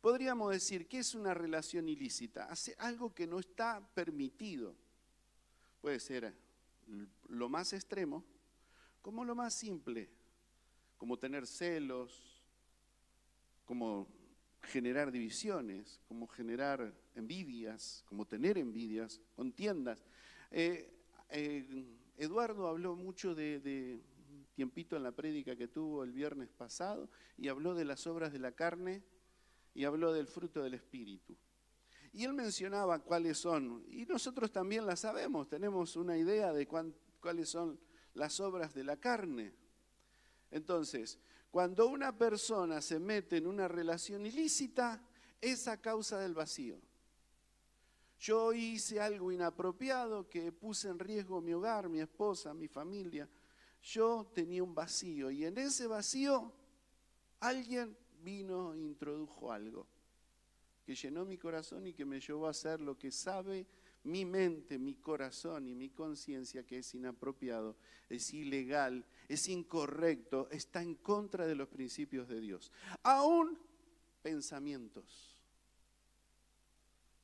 [0.00, 4.74] podríamos decir que es una relación ilícita, hace algo que no está permitido.
[5.82, 6.32] Puede ser
[7.28, 8.24] lo más extremo
[9.02, 10.08] como lo más simple,
[10.96, 12.40] como tener celos,
[13.66, 14.06] como
[14.62, 20.04] generar divisiones, como generar envidias, como tener envidias, contiendas.
[20.52, 20.88] Eh,
[21.30, 21.84] eh,
[22.16, 24.00] Eduardo habló mucho de,
[24.54, 28.38] tiempito en la prédica que tuvo el viernes pasado y habló de las obras de
[28.38, 29.02] la carne
[29.74, 31.36] y habló del fruto del Espíritu.
[32.12, 37.48] Y él mencionaba cuáles son, y nosotros también las sabemos, tenemos una idea de cuáles
[37.48, 37.80] son
[38.14, 39.54] las obras de la carne.
[40.50, 41.18] Entonces,
[41.50, 45.02] cuando una persona se mete en una relación ilícita,
[45.40, 46.78] es a causa del vacío.
[48.18, 53.28] Yo hice algo inapropiado que puse en riesgo mi hogar, mi esposa, mi familia.
[53.82, 56.52] Yo tenía un vacío y en ese vacío
[57.40, 59.88] alguien vino e introdujo algo
[60.84, 63.66] que llenó mi corazón y que me llevó a hacer lo que sabe
[64.04, 67.76] mi mente, mi corazón y mi conciencia que es inapropiado,
[68.08, 72.72] es ilegal, es incorrecto, está en contra de los principios de Dios.
[73.02, 73.58] Aún
[74.22, 75.36] pensamientos.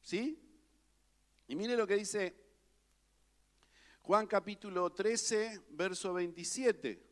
[0.02, 0.38] ¿Sí?
[1.48, 2.34] Y mire lo que dice
[4.02, 7.07] Juan capítulo 13, verso 27.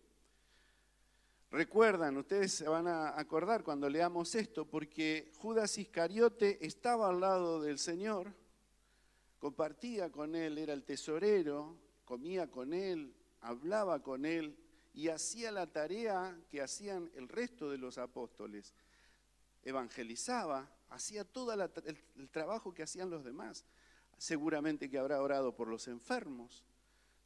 [1.57, 7.63] Recuerdan, ustedes se van a acordar cuando leamos esto, porque Judas Iscariote estaba al lado
[7.63, 8.35] del Señor,
[9.39, 14.55] compartía con él, era el tesorero, comía con él, hablaba con él
[14.93, 18.75] y hacía la tarea que hacían el resto de los apóstoles.
[19.63, 23.65] Evangelizaba, hacía todo el, trabajo que hacían los demás.
[24.19, 26.67] Seguramente que habrá orado por los enfermos,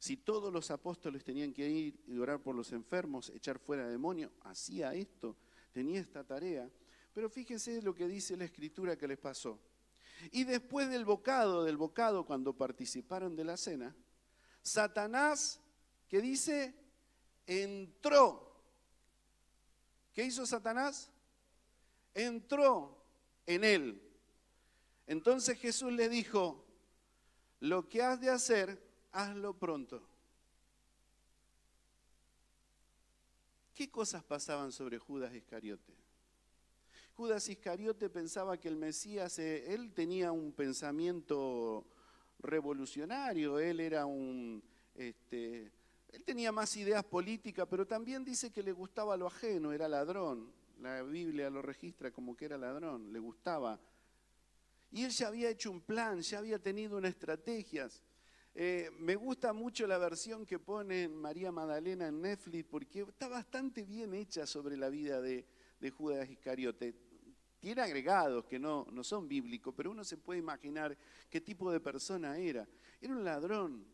[0.01, 4.31] si todos los apóstoles tenían que ir y orar por los enfermos, echar fuera demonios,
[4.41, 5.37] hacía esto,
[5.71, 6.67] tenía esta tarea.
[7.13, 9.59] Pero fíjense lo que dice la escritura que les pasó.
[10.31, 13.95] Y después del bocado, del bocado, cuando participaron de la cena,
[14.63, 15.59] Satanás,
[16.07, 16.73] ¿qué dice?
[17.45, 18.59] Entró.
[20.13, 21.11] ¿Qué hizo Satanás?
[22.15, 23.05] Entró
[23.45, 24.01] en él.
[25.05, 26.65] Entonces Jesús le dijo,
[27.59, 30.01] lo que has de hacer, hazlo pronto.
[33.73, 35.93] ¿Qué cosas pasaban sobre Judas Iscariote?
[37.15, 41.85] Judas Iscariote pensaba que el Mesías, eh, él tenía un pensamiento
[42.39, 44.63] revolucionario, él era un,
[44.95, 45.71] este,
[46.11, 50.51] él tenía más ideas políticas, pero también dice que le gustaba lo ajeno, era ladrón.
[50.79, 53.79] La Biblia lo registra como que era ladrón, le gustaba.
[54.91, 57.87] Y él ya había hecho un plan, ya había tenido una estrategia.
[58.53, 63.85] Eh, me gusta mucho la versión que pone María Magdalena en Netflix porque está bastante
[63.85, 65.45] bien hecha sobre la vida de,
[65.97, 66.93] Judas Iscariote.
[67.59, 70.97] Tiene agregados que no, son bíblicos, pero uno se puede imaginar
[71.29, 72.67] qué tipo de persona era.
[72.99, 73.85] Era un ladrón.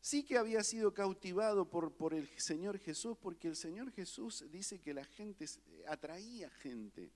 [0.00, 4.80] Sí que había sido cautivado por, por el Señor Jesús, porque el Señor Jesús dice
[4.80, 5.46] que la gente
[5.86, 7.12] atraía gente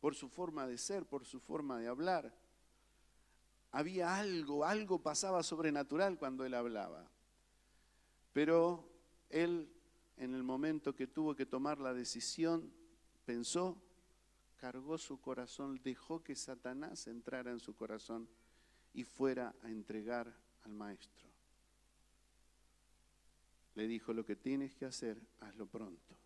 [0.00, 2.32] por su forma de ser, por su forma de hablar
[3.72, 7.08] había algo, algo pasaba sobrenatural cuando él hablaba.
[8.32, 8.88] Pero
[9.30, 9.68] él,
[10.16, 12.72] en el momento que tuvo que tomar la decisión,
[13.24, 13.76] pensó,
[14.56, 18.28] cargó su corazón, dejó que Satanás entrara en su corazón
[18.94, 21.26] y fuera a entregar al maestro.
[23.74, 26.16] Le dijo, lo que tienes que hacer, hazlo pronto.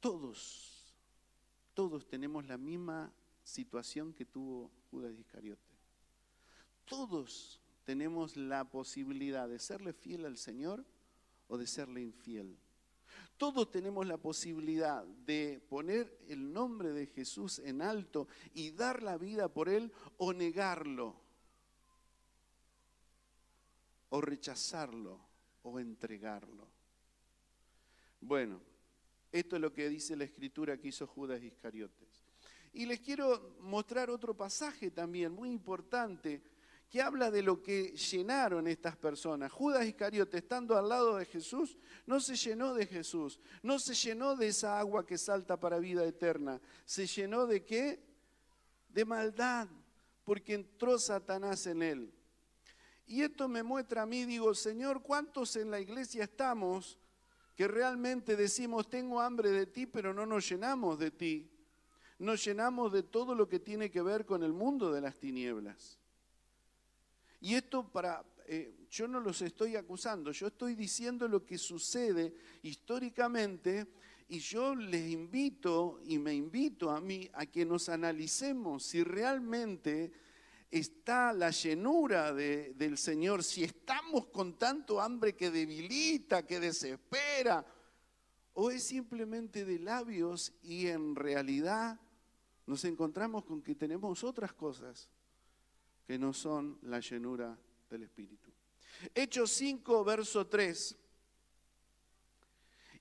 [0.00, 0.94] Todos,
[1.72, 3.10] todos tenemos la misma
[3.42, 5.72] situación que tuvo Judas Iscariote.
[6.84, 10.84] Todos tenemos la posibilidad de serle fiel al Señor
[11.48, 12.58] o de serle infiel.
[13.38, 19.16] Todos tenemos la posibilidad de poner el nombre de Jesús en alto y dar la
[19.16, 21.16] vida por Él o negarlo,
[24.10, 25.18] o rechazarlo,
[25.62, 26.68] o entregarlo.
[28.20, 28.60] Bueno,
[29.32, 32.11] esto es lo que dice la escritura que hizo Judas Iscariotes.
[32.72, 36.42] Y les quiero mostrar otro pasaje también muy importante
[36.92, 39.50] que habla de lo que llenaron estas personas.
[39.50, 44.36] Judas Iscariote, estando al lado de Jesús, no se llenó de Jesús, no se llenó
[44.36, 46.60] de esa agua que salta para vida eterna.
[46.84, 47.98] ¿Se llenó de qué?
[48.90, 49.68] De maldad,
[50.22, 52.12] porque entró Satanás en él.
[53.06, 56.98] Y esto me muestra a mí, digo, Señor, ¿cuántos en la iglesia estamos
[57.54, 61.51] que realmente decimos, tengo hambre de ti, pero no nos llenamos de ti?
[62.22, 65.98] Nos llenamos de todo lo que tiene que ver con el mundo de las tinieblas.
[67.40, 72.32] Y esto para, eh, yo no los estoy acusando, yo estoy diciendo lo que sucede
[72.62, 73.88] históricamente
[74.28, 80.12] y yo les invito y me invito a mí a que nos analicemos si realmente
[80.70, 87.66] está la llenura del Señor, si estamos con tanto hambre que debilita, que desespera,
[88.54, 91.98] o es simplemente de labios y en realidad
[92.66, 95.08] nos encontramos con que tenemos otras cosas
[96.06, 98.50] que no son la llenura del Espíritu.
[99.14, 100.96] Hechos 5, verso 3.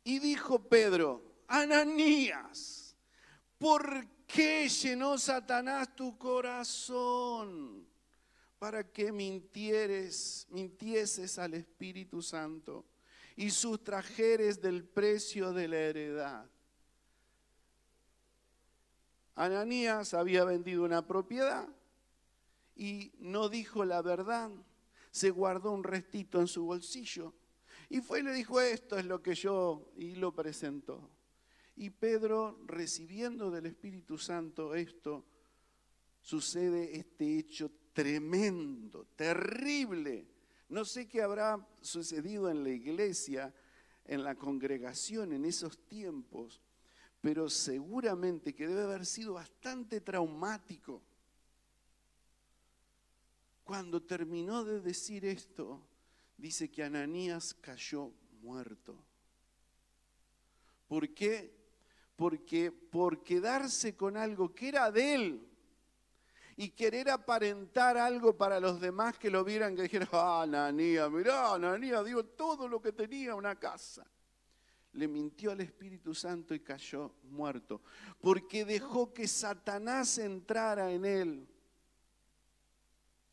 [0.03, 2.95] Y dijo Pedro, Ananías,
[3.57, 7.87] ¿por qué llenó Satanás tu corazón
[8.57, 12.85] para que mintieres, mintieses al Espíritu Santo
[13.35, 16.50] y sustrajeres del precio de la heredad?
[19.35, 21.67] Ananías había vendido una propiedad
[22.75, 24.51] y no dijo la verdad,
[25.11, 27.33] se guardó un restito en su bolsillo
[27.91, 31.11] y fue y le dijo, esto es lo que yo, y lo presentó.
[31.75, 35.25] Y Pedro, recibiendo del Espíritu Santo esto,
[36.21, 40.25] sucede este hecho tremendo, terrible.
[40.69, 43.53] No sé qué habrá sucedido en la iglesia,
[44.05, 46.61] en la congregación en esos tiempos,
[47.21, 51.01] pero seguramente que debe haber sido bastante traumático.
[53.63, 55.79] Cuando terminó de decir esto,
[56.35, 58.11] dice que Ananías cayó
[58.41, 58.95] muerto.
[60.87, 61.55] ¿Por qué?
[62.15, 65.47] Porque por quedarse con algo que era de él
[66.57, 71.57] y querer aparentar algo para los demás que lo vieran, que dijeran, ah, Nanía, mirá,
[71.57, 74.05] Nanía, dio todo lo que tenía una casa.
[74.93, 77.81] Le mintió al Espíritu Santo y cayó muerto,
[78.19, 81.47] porque dejó que Satanás entrara en él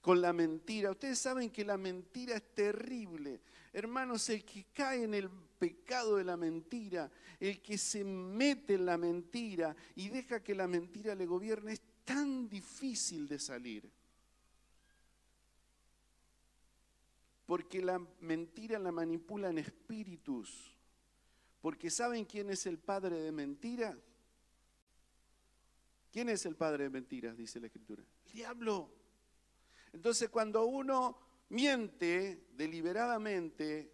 [0.01, 0.91] con la mentira.
[0.91, 3.41] Ustedes saben que la mentira es terrible.
[3.73, 5.29] Hermanos, el que cae en el
[5.59, 10.67] pecado de la mentira, el que se mete en la mentira y deja que la
[10.67, 13.91] mentira le gobierne, es tan difícil de salir.
[17.45, 20.78] Porque la mentira la manipulan espíritus.
[21.61, 23.99] Porque ¿saben quién es el padre de mentira?
[26.11, 27.37] ¿Quién es el padre de mentiras?
[27.37, 28.03] Dice la escritura.
[28.27, 28.91] El diablo.
[29.93, 31.19] Entonces cuando uno
[31.51, 33.93] miente deliberadamente,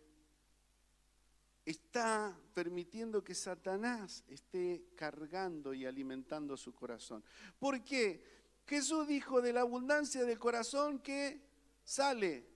[1.64, 7.24] está permitiendo que Satanás esté cargando y alimentando su corazón.
[7.58, 8.22] ¿Por qué?
[8.66, 11.40] Jesús dijo de la abundancia del corazón que
[11.84, 12.46] sale,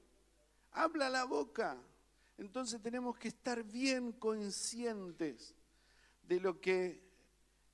[0.72, 1.78] habla la boca.
[2.38, 5.54] Entonces tenemos que estar bien conscientes
[6.22, 7.02] de lo que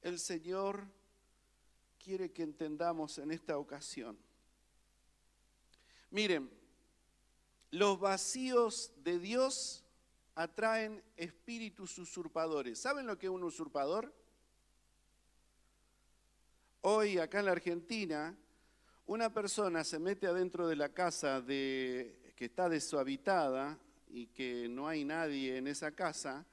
[0.00, 0.86] el Señor
[2.02, 4.18] quiere que entendamos en esta ocasión.
[6.10, 6.50] Miren,
[7.70, 9.84] los vacíos de Dios
[10.34, 12.78] atraen espíritus usurpadores.
[12.78, 14.14] ¿Saben lo que es un usurpador?
[16.80, 18.36] Hoy acá en la Argentina,
[19.06, 23.78] una persona se mete adentro de la casa de, que está deshabitada
[24.14, 26.46] y que no hay nadie en esa casa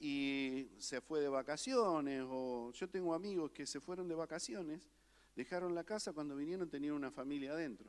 [0.00, 4.90] y se fue de vacaciones o yo tengo amigos que se fueron de vacaciones,
[5.36, 7.88] dejaron la casa cuando vinieron tenían una familia adentro.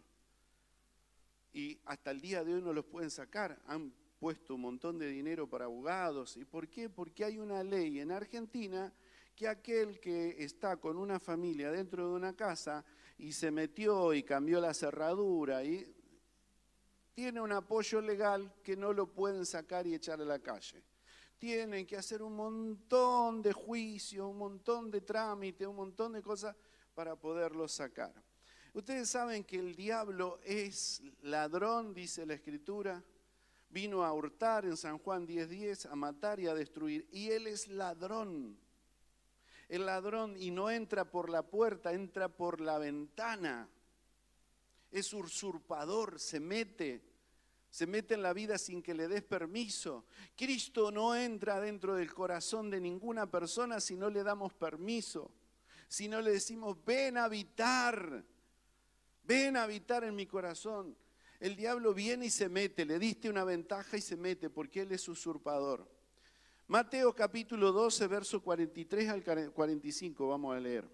[1.53, 5.07] Y hasta el día de hoy no los pueden sacar, han puesto un montón de
[5.07, 6.37] dinero para abogados.
[6.37, 6.87] ¿Y por qué?
[6.87, 8.93] Porque hay una ley en Argentina
[9.35, 12.85] que aquel que está con una familia dentro de una casa
[13.17, 15.94] y se metió y cambió la cerradura y
[17.15, 20.83] tiene un apoyo legal que no lo pueden sacar y echar a la calle.
[21.39, 26.55] Tienen que hacer un montón de juicios, un montón de trámites, un montón de cosas
[26.93, 28.13] para poderlo sacar.
[28.73, 33.01] Ustedes saben que el diablo es ladrón, dice la escritura,
[33.75, 37.09] Vino a hurtar en San Juan 10:10, a matar y a destruir.
[37.11, 38.57] Y él es ladrón.
[39.67, 43.67] El ladrón y no entra por la puerta, entra por la ventana.
[44.91, 47.01] Es usurpador, se mete,
[47.69, 50.05] se mete en la vida sin que le des permiso.
[50.35, 55.31] Cristo no entra dentro del corazón de ninguna persona si no le damos permiso,
[55.87, 58.23] si no le decimos, ven a habitar,
[59.23, 60.95] ven a habitar en mi corazón
[61.39, 64.91] el diablo viene y se mete, le diste una ventaja y se mete porque él
[64.91, 65.87] es usurpador.
[66.67, 70.85] Mateo capítulo 12, verso 43 al 45, vamos a leer.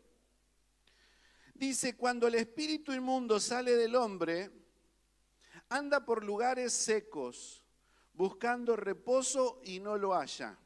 [1.61, 4.49] Dice, cuando el espíritu inmundo sale del hombre,
[5.69, 7.63] anda por lugares secos,
[8.15, 10.57] buscando reposo y no lo halla.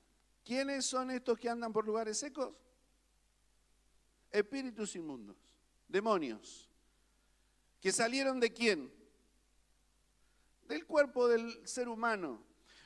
[0.45, 2.55] ¿Quiénes son estos que andan por lugares secos?
[4.31, 5.35] Espíritus inmundos,
[5.85, 6.69] demonios.
[7.81, 8.89] ¿Que salieron de quién?
[10.69, 12.41] del cuerpo del ser humano.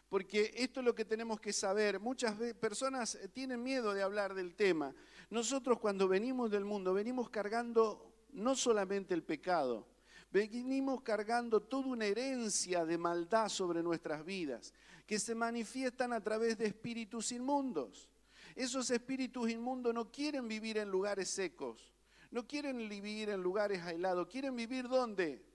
[0.09, 1.99] Porque esto es lo que tenemos que saber.
[1.99, 4.95] Muchas personas eh, tienen miedo de hablar del tema.
[5.29, 9.87] Nosotros cuando venimos del mundo venimos cargando no solamente el pecado,
[10.31, 14.73] venimos cargando toda una herencia de maldad sobre nuestras vidas,
[15.05, 18.09] que se manifiestan a través de espíritus inmundos.
[18.55, 21.93] Esos espíritus inmundos no quieren vivir en lugares secos,
[22.31, 25.45] no quieren vivir en lugares aislados, quieren vivir ¿dónde?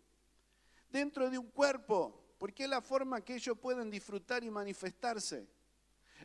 [0.91, 5.49] dentro de un cuerpo, porque es la forma que ellos pueden disfrutar y manifestarse.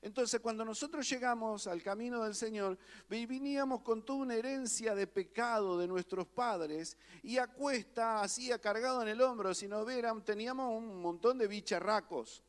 [0.02, 2.78] Entonces, cuando nosotros llegamos al camino del Señor,
[3.10, 9.02] veníamos con toda una herencia de pecado de nuestros padres y a cuesta, así cargado
[9.02, 12.44] en el hombro, si nos vieran, teníamos un montón de bicharracos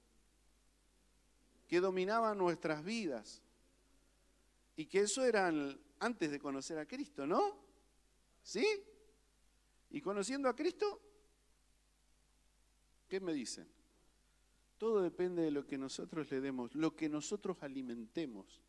[1.67, 3.43] que dominaban nuestras vidas.
[4.77, 7.59] Y que eso eran antes de conocer a Cristo, ¿no?
[8.43, 8.67] ¿Sí?
[9.91, 11.01] Y conociendo a Cristo,
[13.11, 13.69] ¿Qué me dicen?
[14.81, 18.63] Todo depende de lo que nosotros le demos, lo que nosotros alimentemos.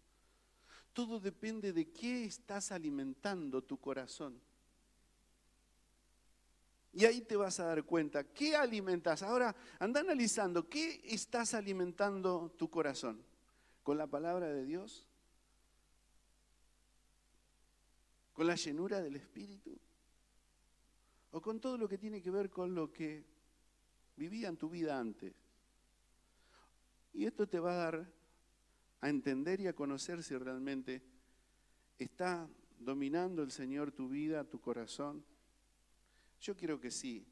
[0.92, 4.38] Todo depende de qué estás alimentando tu corazón.
[6.92, 9.24] Y ahí te vas a dar cuenta, ¿qué alimentas?
[9.24, 13.24] Ahora, anda analizando, ¿qué estás alimentando tu corazón?
[13.82, 15.08] ¿Con la palabra de Dios?
[18.34, 19.80] ¿Con la llenura del Espíritu?
[21.32, 23.24] ¿O con todo lo que tiene que ver con lo que
[24.18, 25.51] vivían tu vida antes.
[27.14, 28.14] Y esto te va a dar
[29.02, 31.02] a entender y a conocer si realmente
[31.98, 32.48] está
[32.80, 35.24] dominando el Señor tu vida, tu corazón?
[36.40, 37.26] Yo creo que sí.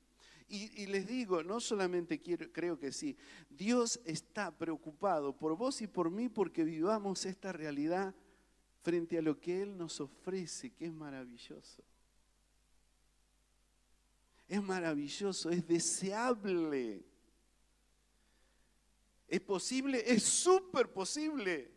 [0.51, 3.15] Y, les digo, no solamente quiero, creo que sí,
[3.51, 8.15] Dios está preocupado por vos y por mí porque vivamos esta realidad
[8.81, 11.83] frente a lo que Él nos ofrece, que es maravilloso.
[14.47, 17.05] Es maravilloso, es deseable.
[19.29, 20.03] ¿Es posible?
[20.05, 21.71] Es súper posible.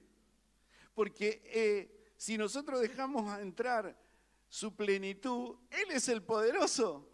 [0.94, 3.96] Porque eh, si nosotros dejamos entrar
[4.48, 7.08] su plenitud, Él es el poderoso.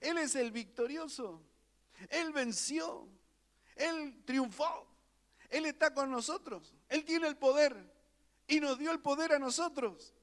[0.00, 1.42] Él es el victorioso.
[2.08, 3.06] Él venció.
[3.76, 4.86] Él triunfó.
[5.50, 6.74] Él está con nosotros.
[6.88, 7.92] Él tiene el poder.
[8.46, 10.14] Y nos dio el poder a nosotros.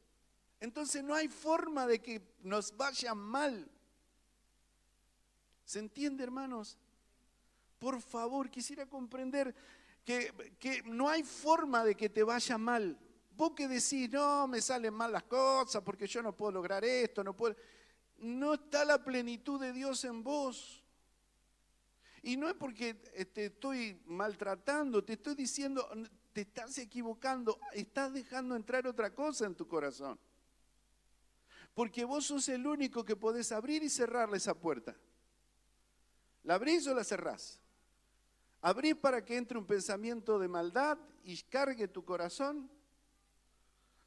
[0.59, 3.69] Entonces no hay forma de que nos vaya mal.
[5.65, 6.77] ¿Se entiende, hermanos?
[7.79, 9.53] Por favor, quisiera comprender
[10.03, 12.97] que, que, no hay forma de que te vaya mal.
[13.35, 17.23] Vos que decís, no, me salen mal las cosas porque yo no puedo lograr esto,
[17.23, 17.55] no puedo
[18.17, 20.83] no está la plenitud de Dios en vos.
[22.23, 25.87] Y no es porque eh, te estoy maltratando, te estoy diciendo,
[26.33, 30.19] te estás equivocando, estás dejando entrar otra cosa en tu corazón.
[31.73, 34.95] Porque vos sos el único que podés abrir y cerrarle esa puerta.
[36.43, 37.59] ¿La abrís o la cerrás?
[38.65, 42.69] Abrís para que entre un pensamiento de maldad y cargue tu corazón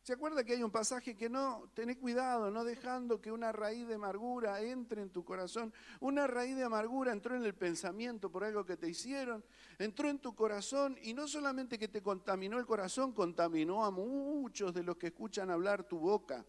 [0.09, 3.86] ¿Se acuerda que hay un pasaje que no, tené cuidado, no dejando que una raíz
[3.86, 5.70] de amargura entre en tu corazón?
[6.00, 9.44] Una raíz de amargura entró en el pensamiento por algo que te hicieron,
[9.78, 14.72] entró en tu corazón y no solamente que te contaminó el corazón, contaminó a muchos
[14.72, 16.46] de los que escuchan hablar tu boca.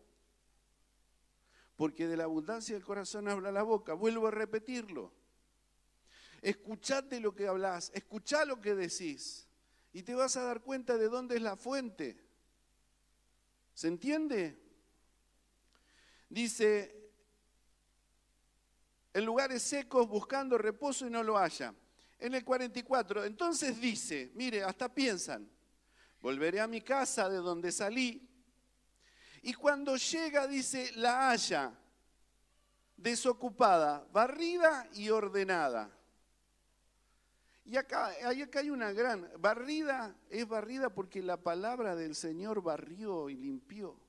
[1.76, 3.94] Porque de la abundancia del corazón habla la boca.
[3.94, 5.12] Vuelvo a repetirlo.
[6.42, 9.48] Escuchate lo que hablas, escuchá lo que decís
[9.92, 12.24] y te vas a dar cuenta de dónde es la fuente.
[13.74, 14.58] ¿Se entiende?
[16.30, 17.12] Dice,
[19.14, 21.74] en lugares secos buscando reposo y no lo haya.
[22.20, 25.50] En el 44, entonces dice, mire, hasta piensan,
[26.22, 28.28] volveré a mi casa de donde salí.
[29.42, 31.74] Y cuando llega, dice, la haya
[32.98, 35.99] desocupada, barrida y ordenada.
[37.66, 43.30] Y acá, acá hay una gran barrida, es barrida porque la palabra del Señor barrió
[43.30, 44.00] y limpió.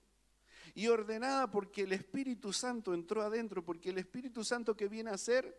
[0.74, 5.14] Y ordenada porque el Espíritu Santo entró adentro, porque el Espíritu Santo que viene a
[5.14, 5.58] hacer,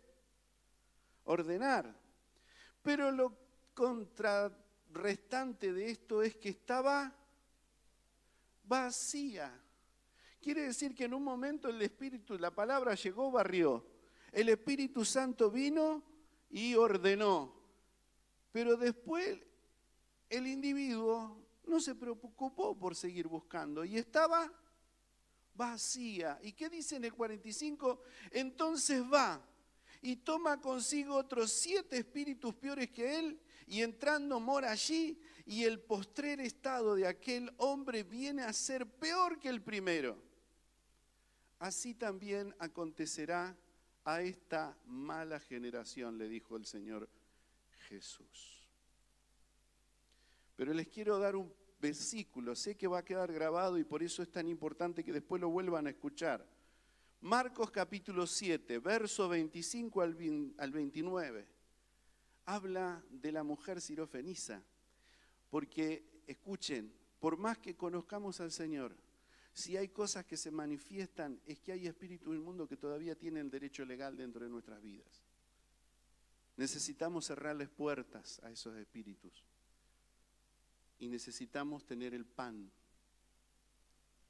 [1.24, 1.94] ordenar.
[2.82, 3.36] Pero lo
[3.74, 7.14] contrarrestante de esto es que estaba
[8.64, 9.52] vacía.
[10.40, 13.86] Quiere decir que en un momento el Espíritu, la palabra llegó, barrió.
[14.32, 16.02] El Espíritu Santo vino
[16.50, 17.61] y ordenó.
[18.52, 19.38] Pero después
[20.28, 24.52] el individuo no se preocupó por seguir buscando y estaba
[25.54, 26.38] vacía.
[26.42, 28.02] ¿Y qué dice en el 45?
[28.30, 29.40] Entonces va
[30.00, 35.80] y toma consigo otros siete espíritus peores que él y entrando mora allí y el
[35.80, 40.20] postrer estado de aquel hombre viene a ser peor que el primero.
[41.58, 43.56] Así también acontecerá
[44.04, 47.08] a esta mala generación, le dijo el Señor
[47.92, 48.58] Jesús.
[50.56, 54.22] Pero les quiero dar un versículo, sé que va a quedar grabado y por eso
[54.22, 56.46] es tan importante que después lo vuelvan a escuchar.
[57.20, 61.46] Marcos capítulo 7, verso 25 al 29,
[62.46, 64.62] habla de la mujer sirofeniza,
[65.50, 68.96] porque escuchen, por más que conozcamos al Señor,
[69.52, 73.50] si hay cosas que se manifiestan, es que hay espíritus mundo que todavía tienen el
[73.50, 75.21] derecho legal dentro de nuestras vidas.
[76.62, 79.42] Necesitamos cerrarles puertas a esos espíritus.
[81.00, 82.70] Y necesitamos tener el pan,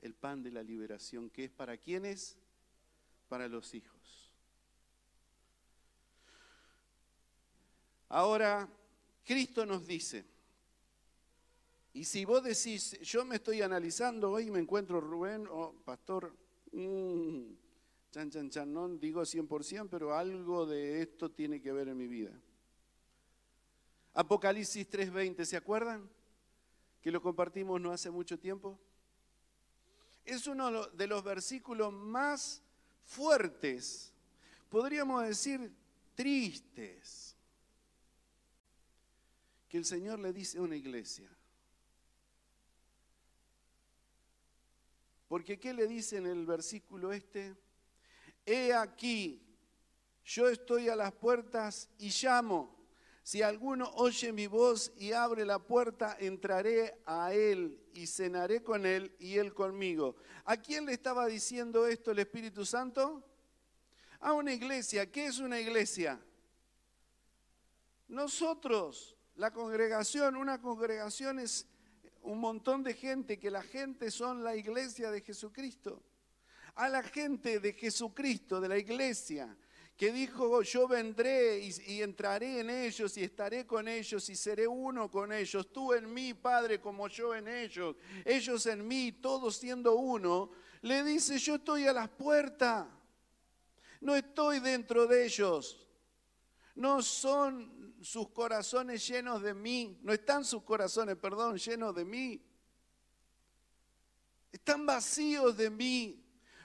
[0.00, 2.38] el pan de la liberación, que es para quienes?
[3.28, 4.30] Para los hijos.
[8.08, 8.66] Ahora,
[9.26, 10.24] Cristo nos dice,
[11.92, 16.34] y si vos decís, yo me estoy analizando hoy, me encuentro Rubén, o oh, pastor,
[16.72, 17.42] mmm,
[18.12, 22.06] Chan, chan, chan, no digo 100%, pero algo de esto tiene que ver en mi
[22.06, 22.30] vida.
[24.12, 26.10] Apocalipsis 3:20, ¿se acuerdan?
[27.00, 28.78] Que lo compartimos no hace mucho tiempo.
[30.26, 32.62] Es uno de los versículos más
[33.02, 34.12] fuertes,
[34.68, 35.74] podríamos decir
[36.14, 37.34] tristes,
[39.70, 41.34] que el Señor le dice a una iglesia.
[45.28, 47.56] Porque ¿qué le dice en el versículo este?
[48.44, 49.40] He aquí,
[50.24, 52.82] yo estoy a las puertas y llamo.
[53.22, 58.84] Si alguno oye mi voz y abre la puerta, entraré a él y cenaré con
[58.84, 60.16] él y él conmigo.
[60.44, 63.24] ¿A quién le estaba diciendo esto el Espíritu Santo?
[64.18, 65.10] A una iglesia.
[65.10, 66.20] ¿Qué es una iglesia?
[68.08, 71.68] Nosotros, la congregación, una congregación es
[72.22, 76.02] un montón de gente, que la gente son la iglesia de Jesucristo.
[76.74, 79.56] A la gente de Jesucristo, de la iglesia,
[79.96, 85.10] que dijo, yo vendré y, entraré en ellos y estaré con ellos y seré uno
[85.10, 87.94] con ellos, tú en mí, Padre, como yo en ellos,
[88.24, 90.50] ellos en mí, todos siendo uno,
[90.80, 92.86] le dice, yo estoy a las puertas,
[94.00, 95.86] no estoy dentro de ellos,
[96.74, 102.42] no son sus corazones llenos de mí, no están sus corazones, perdón, llenos de mí,
[104.50, 106.21] están vacíos de mí,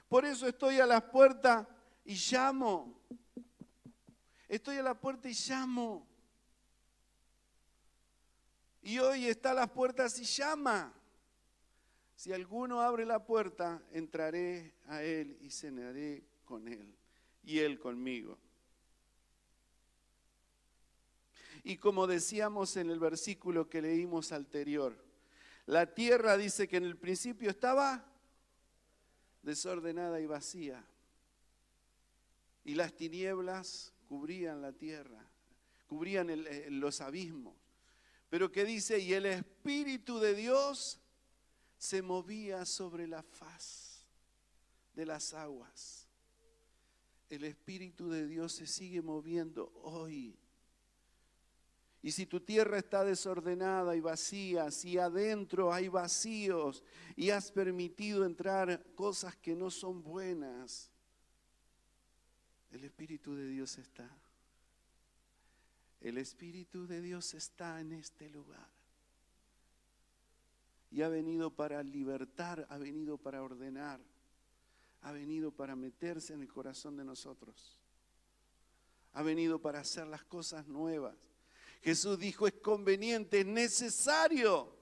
[0.07, 1.67] por eso estoy a las puertas
[2.05, 2.93] y llamo.
[4.47, 6.07] Estoy a la puerta y llamo.
[8.81, 10.93] Y hoy está a las puertas y llama.
[12.15, 16.95] Si alguno abre la puerta, entraré a él y cenaré con él
[17.43, 18.39] y él conmigo.
[21.63, 24.95] Y como decíamos en el versículo que leímos anterior,
[25.65, 28.06] la tierra dice que en el principio estaba
[29.47, 30.85] desordenada y vacía.
[32.65, 35.25] Y las tinieblas cubrían la tierra,
[35.87, 37.55] cubrían eh, los abismos.
[38.29, 40.99] Pero que dice, y el Espíritu de Dios
[41.77, 44.05] se movía sobre la faz
[44.93, 46.09] de las aguas.
[47.29, 50.37] El Espíritu de Dios se sigue moviendo hoy.
[52.07, 56.81] Y si tu tierra está desordenada y vacía, si adentro hay vacíos
[57.17, 60.89] y has permitido entrar cosas que no son buenas,
[62.71, 64.09] el Espíritu de Dios está.
[65.99, 68.69] El Espíritu de Dios está en este lugar.
[70.89, 73.99] Y ha venido para libertar, ha venido para ordenar,
[75.01, 77.77] ha venido para meterse en el corazón de nosotros.
[79.11, 81.36] Ha venido para hacer las cosas nuevas.
[81.87, 84.75] Jesús dijo, es conveniente, es necesario.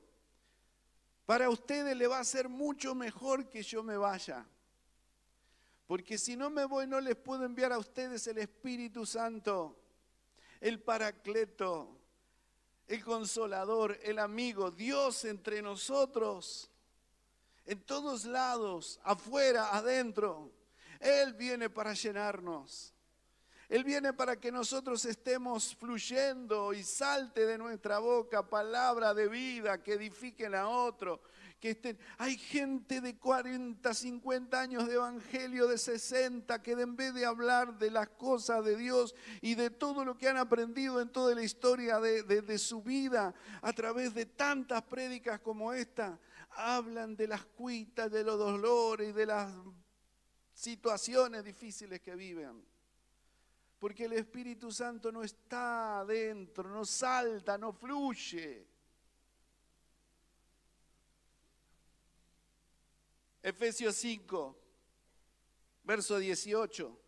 [1.28, 4.44] Para ustedes le va a ser mucho mejor que yo me vaya.
[5.86, 9.80] Porque si no me voy, no les puedo enviar a ustedes el Espíritu Santo,
[10.60, 11.96] el Paracleto,
[12.88, 16.72] el Consolador, el amigo, Dios entre nosotros,
[17.68, 20.52] en todos lados, afuera, adentro.
[21.00, 22.95] Él viene para llenarnos.
[23.70, 29.82] Él viene para que nosotros estemos fluyendo y salte de nuestra boca palabra de vida
[29.82, 31.22] que edifiquen a otro,
[32.18, 37.80] hay gente de 40, 50 años de evangelio, de 60, que en vez de hablar
[37.80, 41.44] de las cosas de Dios y de todo lo que han aprendido en toda la
[41.44, 46.20] historia de, de su vida, a través de tantas prédicas como esta,
[46.52, 49.52] hablan de las cuitas, de los dolores y de las
[50.54, 52.75] situaciones difíciles que viven.
[53.80, 58.66] Porque el Espíritu Santo no está adentro, no salta, no fluye.
[63.44, 64.58] Efesios 5,
[65.84, 67.00] verso 18.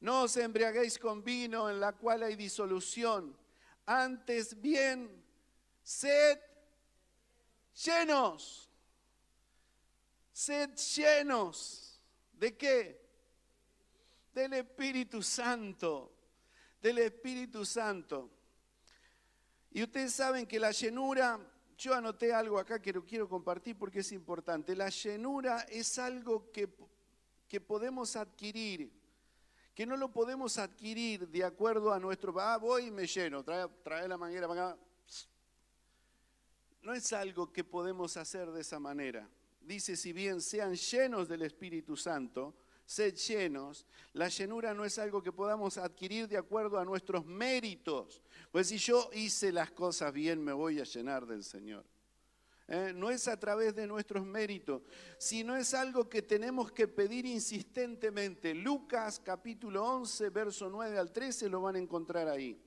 [0.00, 3.36] No os embriaguéis con vino en la cual hay disolución,
[3.86, 5.10] antes bien,
[5.82, 6.38] sed
[7.84, 8.68] llenos.
[10.32, 12.00] Sed llenos.
[12.32, 13.01] ¿De qué?
[14.34, 16.12] Del Espíritu Santo.
[16.80, 18.30] Del Espíritu Santo.
[19.70, 21.40] Y ustedes saben que la llenura
[21.82, 24.76] yo anoté algo acá que lo quiero compartir porque es importante.
[24.76, 26.68] La llenura es algo que,
[27.48, 28.92] que podemos adquirir,
[29.74, 34.06] que no lo podemos adquirir de acuerdo a nuestro, ah, voy y me lleno, trae,
[34.06, 34.76] la manguera para.
[36.82, 39.28] No es algo que podemos hacer de esa manera.
[39.60, 42.54] Dice, si bien sean llenos del Espíritu Santo,
[42.92, 43.86] sed llenos.
[44.12, 48.20] La llenura no es algo que podamos adquirir de acuerdo a nuestros méritos.
[48.50, 51.84] Pues si yo hice las cosas bien, me voy a llenar del Señor.
[52.68, 52.92] ¿Eh?
[52.94, 54.82] No es a través de nuestros méritos,
[55.18, 58.54] sino es algo que tenemos que pedir insistentemente.
[58.54, 62.58] Lucas capítulo 11, verso 9 al 13 lo van a encontrar ahí.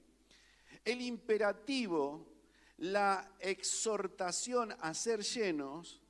[0.84, 2.28] El imperativo,
[2.78, 6.01] la exhortación a ser llenos,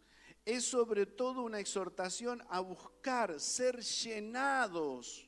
[0.46, 5.28] es sobre todo una exhortación a buscar ser llenados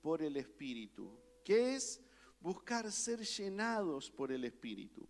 [0.00, 1.10] por el Espíritu.
[1.44, 2.00] ¿Qué es?
[2.40, 5.06] Buscar ser llenados por el Espíritu.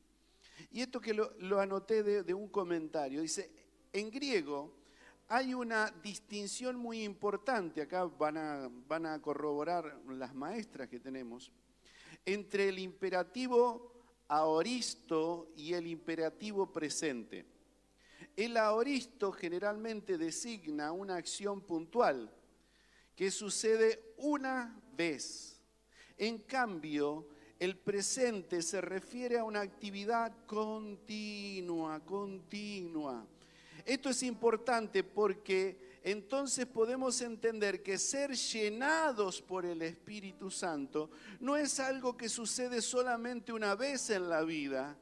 [0.70, 3.50] Y esto que lo, anoté de, un comentario, dice,
[3.92, 4.74] en griego
[5.28, 11.52] hay una distinción muy importante, acá van a, van a corroborar las maestras que tenemos.
[12.24, 13.92] entre el imperativo
[14.28, 17.55] aoristo y el imperativo presente.
[18.36, 22.30] El aoristo generalmente designa una acción puntual
[23.14, 25.58] que sucede una vez.
[26.18, 27.28] En cambio,
[27.58, 33.26] el presente se refiere a una actividad continua, continua.
[33.86, 41.10] Esto es importante porque entonces podemos entender que ser llenados por el Espíritu Santo
[41.40, 44.96] no es algo que sucede solamente una vez en la vida,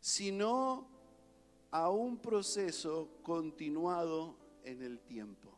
[0.00, 0.95] sino
[1.70, 5.52] a un proceso continuado en el tiempo.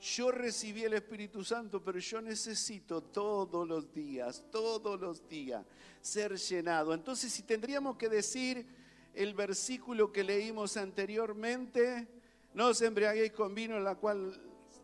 [0.00, 5.64] Yo recibí el Espíritu Santo, pero yo necesito todos los días, todos los días
[6.00, 6.94] ser llenado.
[6.94, 8.64] Entonces, si tendríamos que decir
[9.12, 12.06] el versículo que leímos anteriormente,
[12.54, 14.40] no os embriaguéis con vino en la cual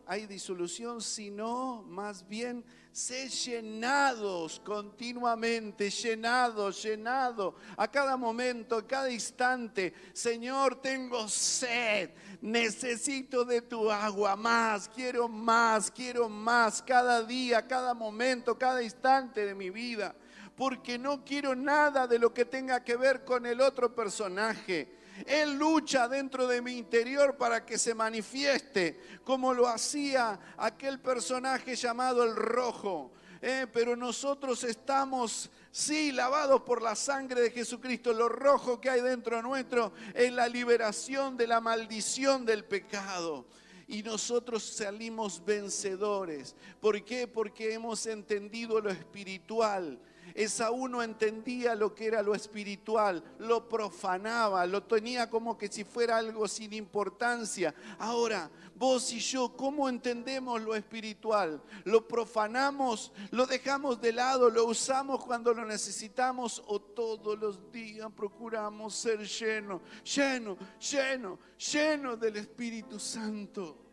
[0.07, 9.11] hay disolución, sino más bien sé llenados continuamente, llenados, llenados, a cada momento, a cada
[9.11, 9.93] instante.
[10.13, 17.93] Señor, tengo sed, necesito de tu agua, más, quiero más, quiero más, cada día, cada
[17.93, 20.15] momento, cada instante de mi vida,
[20.55, 24.94] porque no quiero nada de lo que tenga que ver con el otro personaje
[25.25, 31.75] él lucha dentro de mi interior para que se manifieste, como lo hacía aquel personaje
[31.75, 33.11] llamado el rojo.
[33.41, 38.11] Eh, pero nosotros estamos, sí, lavados por la sangre de Jesucristo.
[38.11, 43.45] Lo rojo que hay dentro nuestro es la liberación de la maldición del pecado
[43.87, 46.55] y nosotros salimos vencedores.
[46.81, 47.27] ¿Por qué?
[47.27, 49.99] Porque hemos entendido lo espiritual
[50.35, 55.85] Esaú no entendía lo que era lo espiritual, lo profanaba, lo tenía como que si
[55.85, 57.73] fuera algo sin importancia.
[57.97, 61.61] Ahora, vos y yo, ¿cómo entendemos lo espiritual?
[61.85, 63.13] ¿Lo profanamos?
[63.31, 64.49] ¿Lo dejamos de lado?
[64.49, 66.61] ¿Lo usamos cuando lo necesitamos?
[66.67, 73.84] ¿O todos los días procuramos ser lleno, lleno, lleno, lleno del Espíritu Santo?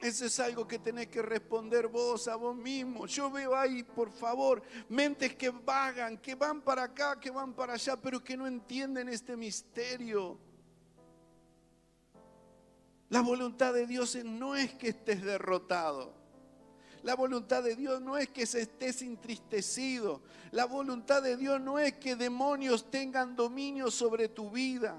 [0.00, 3.06] Eso es algo que tenés que responder vos a vos mismo.
[3.06, 7.74] Yo veo ahí, por favor, mentes que vagan, que van para acá, que van para
[7.74, 10.38] allá, pero que no entienden este misterio.
[13.10, 16.14] La voluntad de Dios no es que estés derrotado.
[17.02, 20.22] La voluntad de Dios no es que estés entristecido.
[20.50, 24.96] La voluntad de Dios no es que demonios tengan dominio sobre tu vida.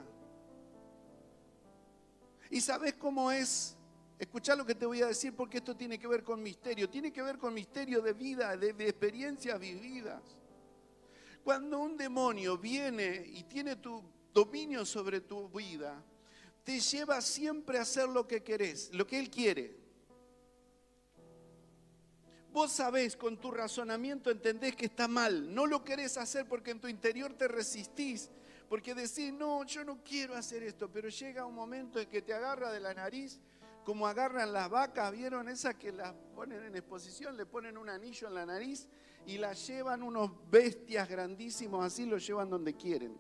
[2.52, 3.78] ¿Y sabes cómo es
[4.22, 6.88] Escucha lo que te voy a decir porque esto tiene que ver con misterio.
[6.88, 10.22] Tiene que ver con misterio de vida, de, experiencias vividas.
[11.44, 16.06] Cuando un demonio viene y tiene tu dominio sobre tu vida,
[16.64, 19.76] te lleva siempre a hacer lo que querés, lo que él quiere.
[22.54, 25.52] Vos sabés, con tu razonamiento entendés que está mal.
[25.52, 28.30] No lo querés hacer porque en tu interior te resistís.
[28.70, 30.92] Porque decís, no, yo no quiero hacer esto.
[30.92, 33.40] Pero llega un momento en que te agarra de la nariz
[33.84, 37.36] como agarran las vacas, ¿vieron esas que las ponen en exposición?
[37.36, 38.88] Le ponen un anillo en la nariz
[39.26, 43.18] y las llevan unos bestias grandísimos, así lo llevan donde quieren.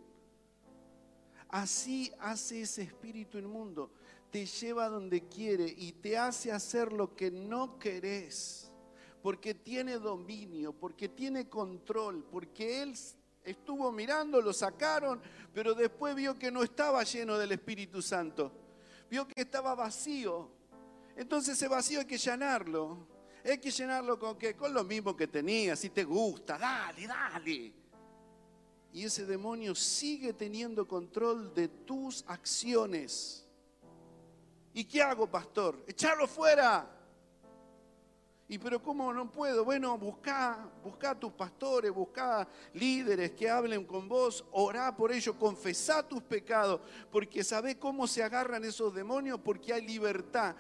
[1.49, 3.91] Así hace ese espíritu inmundo,
[4.29, 8.71] te lleva donde quiere y te hace hacer lo que no querés,
[9.21, 12.95] porque tiene dominio, porque tiene control, porque él
[13.43, 15.19] estuvo mirando, lo sacaron,
[15.53, 18.51] pero después vio que no estaba lleno del Espíritu Santo
[19.11, 20.49] vio que estaba vacío.
[21.17, 23.05] Entonces ese vacío hay que llenarlo.
[23.43, 24.55] Hay que llenarlo con qué?
[24.55, 27.73] Con lo mismo que tenía, si te gusta, dale, dale.
[28.93, 33.45] Y ese demonio sigue teniendo control de tus acciones.
[34.73, 35.83] ¿Y qué hago, pastor?
[35.87, 36.89] Echarlo fuera.
[38.51, 39.63] Y pero ¿cómo no puedo?
[39.63, 45.37] Bueno, busca, busca a tus pastores, busca líderes que hablen con vos, orá por ellos,
[45.37, 49.39] confesá tus pecados, porque ¿sabés cómo se agarran esos demonios?
[49.39, 50.57] Porque hay libertad.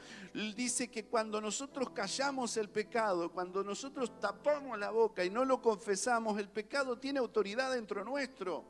[0.55, 5.61] Dice que cuando nosotros callamos el pecado, cuando nosotros tapamos la boca y no lo
[5.61, 8.63] confesamos, el pecado tiene autoridad dentro nuestro.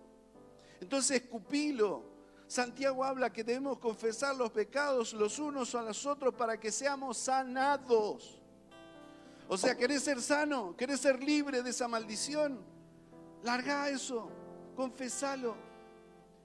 [0.80, 2.10] Entonces escupilo.
[2.48, 7.18] Santiago habla que debemos confesar los pecados los unos a los otros para que seamos
[7.18, 8.41] sanados.
[9.54, 10.78] O sea, ¿querés ser sano?
[10.78, 12.64] ¿Querés ser libre de esa maldición?
[13.44, 14.30] Larga eso,
[14.78, 15.58] confesalo.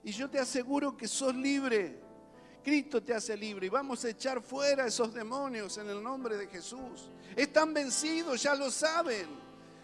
[0.03, 2.01] Y yo te aseguro que sos libre.
[2.65, 6.49] Cristo te hace libre y vamos a echar fuera esos demonios en el nombre de
[6.49, 7.13] Jesús.
[7.37, 9.29] Están vencidos, ya lo saben.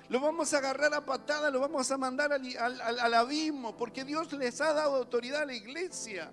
[0.08, 4.32] Lo vamos a agarrar a patada, lo vamos a mandar al, al abismo, porque Dios
[4.32, 6.32] les ha dado autoridad a la iglesia.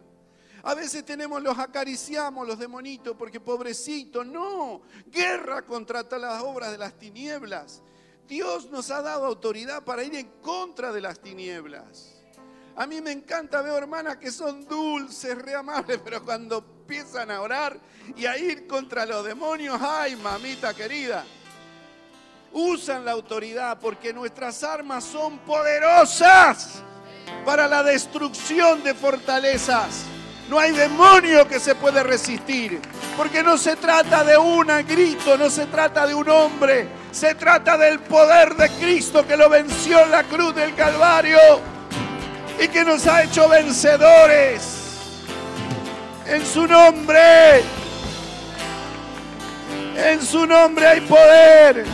[0.63, 4.81] A veces tenemos, los acariciamos, los demonitos, porque pobrecito, no.
[5.07, 7.81] Guerra contra las obras de las tinieblas.
[8.27, 12.15] Dios nos ha dado autoridad para ir en contra de las tinieblas.
[12.75, 17.41] A mí me encanta, veo hermanas que son dulces, re amables, pero cuando empiezan a
[17.41, 17.79] orar
[18.15, 21.25] y a ir contra los demonios, ay, mamita querida,
[22.51, 26.83] usan la autoridad porque nuestras armas son poderosas
[27.45, 30.05] para la destrucción de fortalezas.
[30.49, 32.81] No hay demonio que se puede resistir,
[33.15, 37.77] porque no se trata de un grito, no se trata de un hombre, se trata
[37.77, 41.37] del poder de Cristo que lo venció en la cruz del Calvario
[42.59, 44.61] y que nos ha hecho vencedores.
[46.25, 47.61] En su nombre,
[49.97, 51.85] en su nombre hay poder,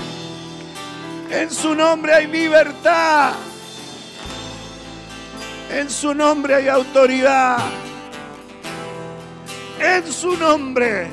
[1.29, 3.33] en su nombre hay libertad,
[5.69, 7.57] en su nombre hay autoridad
[9.85, 11.07] en su nombre.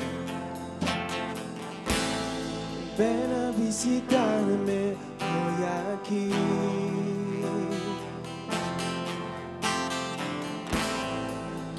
[2.97, 5.59] Ven a visitarme hoy
[5.93, 6.29] aquí.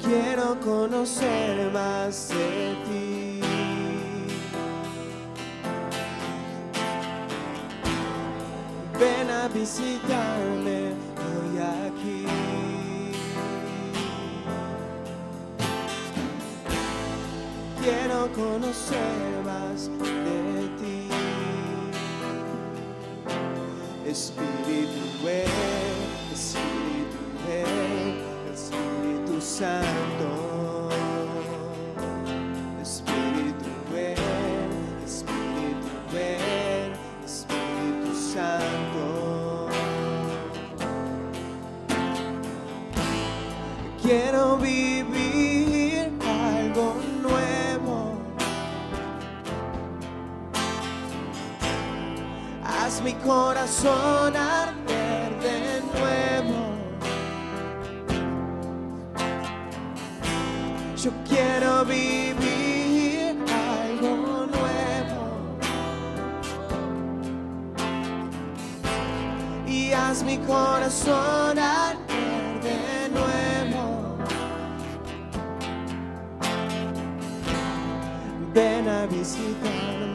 [0.03, 3.41] Quiero conocer más de ti.
[8.99, 10.93] Ven a visitarme
[11.25, 12.64] hoy aquí.
[17.85, 21.07] Quiero conocer más de ti.
[24.09, 25.45] Espíritu ven,
[26.33, 28.23] Espíritu ven,
[28.53, 30.89] Espíritu Santo.
[32.81, 34.17] Espíritu ven,
[35.05, 36.91] Espíritu ven,
[37.23, 39.67] Espíritu Santo.
[44.01, 44.84] Quiero vivir
[53.25, 56.59] corazón arder de nuevo.
[60.95, 65.57] Yo quiero vivir algo nuevo.
[69.67, 74.17] Y haz mi corazón arder de nuevo.
[78.53, 80.14] Ven a visitarme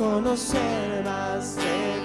[0.00, 1.99] conocer más de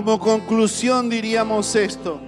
[0.00, 2.18] Como conclusión diríamos esto.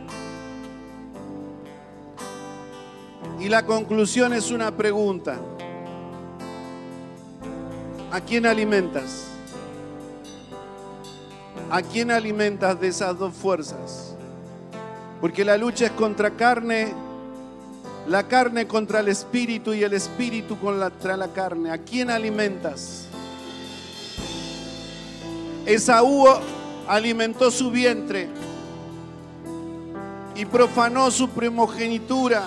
[3.40, 5.38] Y la conclusión es una pregunta.
[8.10, 9.24] ¿A quién alimentas?
[11.70, 14.16] ¿A quién alimentas de esas dos fuerzas?
[15.22, 16.92] Porque la lucha es contra carne,
[18.06, 21.70] la carne contra el espíritu y el espíritu contra la carne.
[21.70, 23.06] ¿A quién alimentas?
[25.64, 26.26] Esaú
[26.88, 28.28] alimentó su vientre
[30.34, 32.44] y profanó su primogenitura,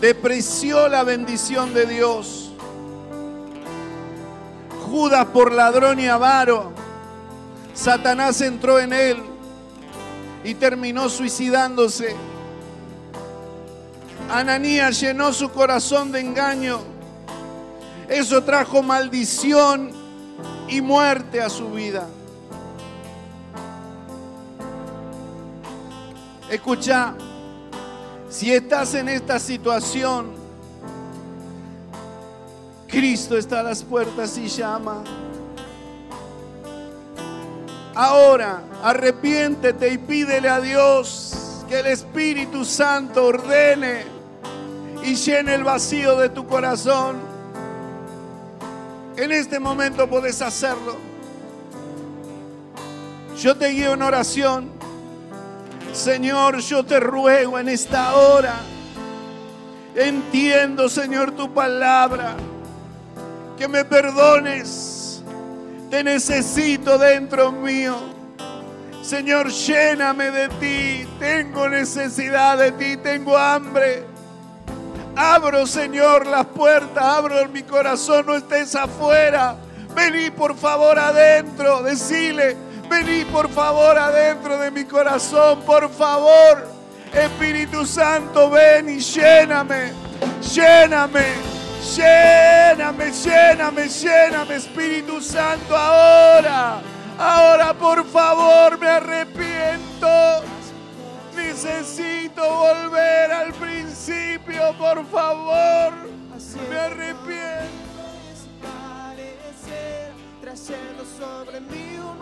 [0.00, 2.52] depreció la bendición de Dios.
[4.90, 6.72] Judas por ladrón y avaro,
[7.74, 9.16] Satanás entró en él
[10.44, 12.16] y terminó suicidándose.
[14.30, 16.80] Ananías llenó su corazón de engaño.
[18.08, 19.90] Eso trajo maldición
[20.68, 22.08] y muerte a su vida.
[26.50, 27.14] Escucha,
[28.28, 30.32] si estás en esta situación,
[32.88, 35.04] Cristo está a las puertas y llama.
[37.94, 44.02] Ahora, arrepiéntete y pídele a Dios que el Espíritu Santo ordene
[45.04, 47.16] y llene el vacío de tu corazón.
[49.16, 50.96] En este momento puedes hacerlo.
[53.38, 54.79] Yo te guío en oración.
[55.92, 58.54] Señor, yo te ruego en esta hora.
[59.94, 62.36] Entiendo, Señor, tu palabra.
[63.58, 65.22] Que me perdones.
[65.90, 67.96] Te necesito dentro mío.
[69.02, 71.08] Señor, lléname de ti.
[71.18, 72.96] Tengo necesidad de ti.
[72.96, 74.04] Tengo hambre.
[75.16, 77.02] Abro, Señor, las puertas.
[77.02, 78.26] Abro mi corazón.
[78.26, 79.56] No estés afuera.
[79.94, 81.82] Vení, por favor, adentro.
[81.82, 82.69] Decile.
[82.90, 85.60] Vení, por favor, adentro de mi corazón.
[85.62, 86.68] Por favor.
[87.12, 89.92] Espíritu Santo, ven y lléname.
[90.52, 91.50] Lléname.
[91.96, 96.80] Lléname, lléname, lléname, Espíritu Santo, ahora.
[97.18, 100.42] Ahora, por favor, me arrepiento.
[101.34, 105.92] Necesito volver al principio, por favor.
[106.68, 107.80] Me arrepiento.
[110.40, 112.18] trayendo sobre mí un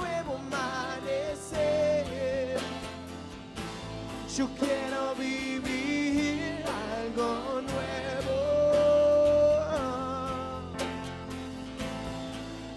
[4.39, 8.39] Yo quiero vivir algo nuevo.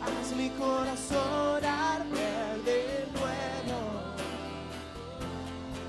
[0.01, 3.79] Haz mi corazón arder de nuevo,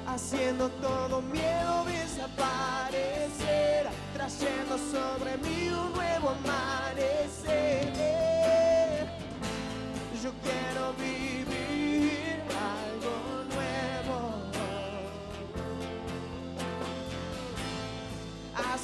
[0.07, 7.95] haciendo todo miedo desaparecer, trayendo sobre mí un nuevo amanecer.
[10.22, 11.22] Yo quiero vivir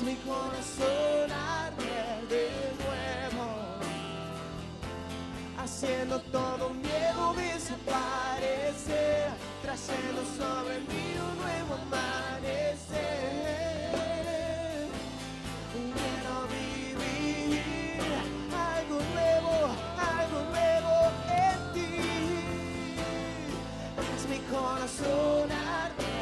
[0.04, 3.46] Mi corazón arder de nuevo,
[5.58, 9.30] haciendo todo miedo desaparecer,
[9.60, 13.18] trayendo sobre mí un nuevo amanecer.
[15.72, 17.60] Quiero vivir
[18.54, 19.52] algo nuevo,
[20.16, 20.94] algo nuevo
[21.28, 21.92] en ti.
[23.98, 26.17] Haz mi corazón arder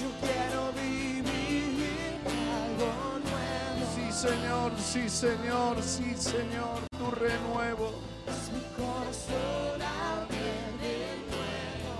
[0.00, 2.20] Yo quiero vivir
[2.56, 2.90] algo
[3.28, 3.80] nuevo.
[3.94, 7.92] Sí, Señor, sí, Señor, sí, Señor, tu renuevo.
[8.26, 11.98] Haz mi corazón arder de nuevo.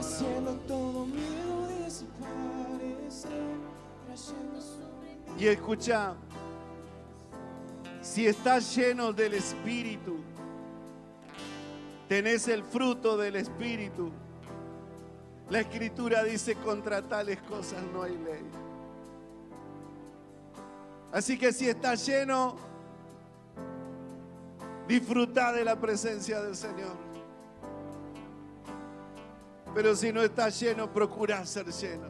[0.00, 3.30] Haciendo todo miedo desaparecer.
[4.06, 5.42] Trayendo sobre mí.
[5.42, 6.14] Y escucha,
[8.00, 10.16] si estás lleno del Espíritu,
[12.08, 14.10] tenés el fruto del Espíritu.
[15.50, 18.44] La Escritura dice, contra tales cosas no hay ley.
[21.12, 22.56] Así que si estás lleno,
[24.88, 26.96] disfruta de la presencia del Señor.
[29.74, 32.08] Pero si no estás lleno, procura ser lleno.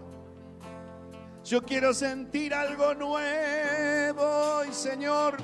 [1.45, 5.37] Yo quiero sentir algo nuevo y Señor,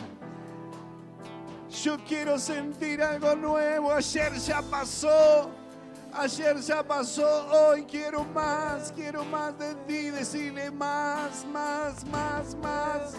[1.83, 3.93] yo quiero sentir algo nuevo.
[3.93, 5.51] Ayer ya pasó,
[6.13, 10.11] ayer ya pasó, hoy quiero más, quiero más de ti.
[10.11, 13.15] Decirle más, más, más, más.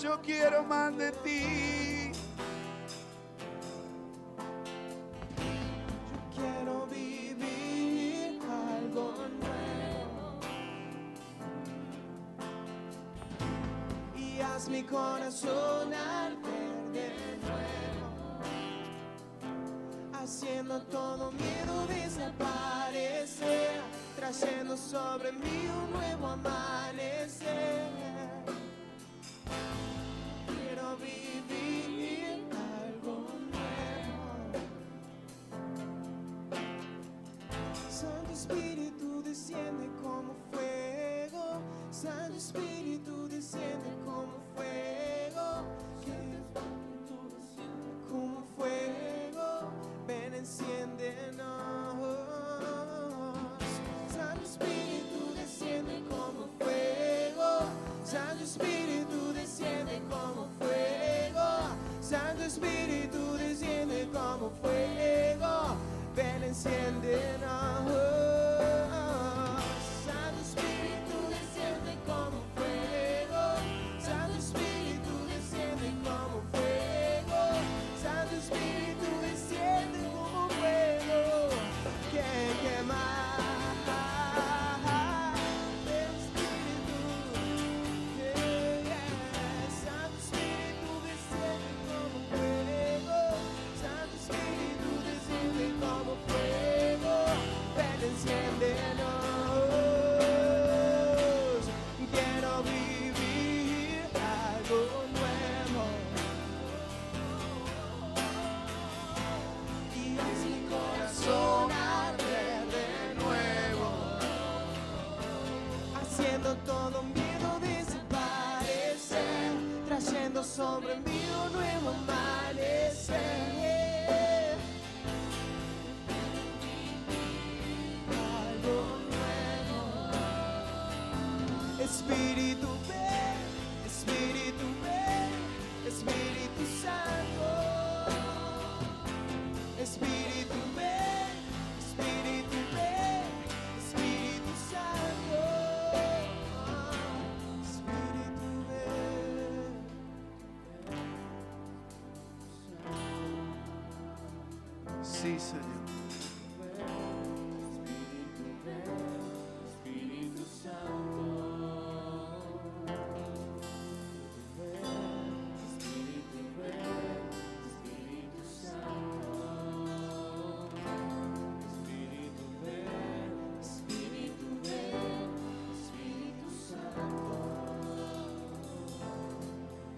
[0.00, 2.12] Yo quiero más de ti.
[5.36, 10.40] Yo quiero vivir algo nuevo.
[14.16, 17.08] Y haz mi corazón arder de
[17.46, 17.81] nuevo.
[20.22, 23.80] Haciendo todo miedo desaparecer.
[24.14, 27.82] Trayendo sobre mí un nuevo amanecer.
[30.46, 32.44] Quiero vivir
[32.78, 34.28] algo nuevo.
[37.90, 41.60] Santo Espíritu desciende como fuego.
[41.90, 45.66] Santo Espíritu desciende como fuego.
[48.08, 49.31] Como fuego.
[50.42, 51.46] Ven, enciéndenos.
[54.12, 57.68] Santo Espíritu desciende como fuego.
[58.04, 61.76] Santo Espíritu desciende como fuego.
[62.00, 65.76] Santo Espíritu desciende como fuego.
[66.16, 67.42] Ven, enciéndenos.
[67.42, 67.71] Santo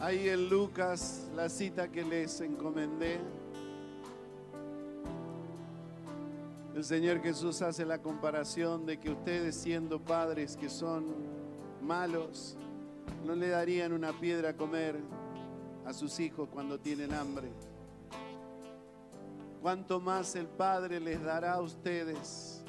[0.05, 3.19] Ahí en Lucas, la cita que les encomendé.
[6.75, 11.07] El Señor Jesús hace la comparación de que ustedes siendo padres que son
[11.81, 12.55] malos,
[13.25, 15.01] no le darían una piedra a comer
[15.87, 17.49] a sus hijos cuando tienen hambre.
[19.63, 22.63] Cuanto más el Padre les dará a ustedes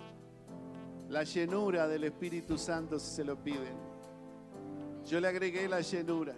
[1.09, 3.75] la llenura del Espíritu Santo si se lo piden.
[5.05, 6.33] Yo le agregué la llenura.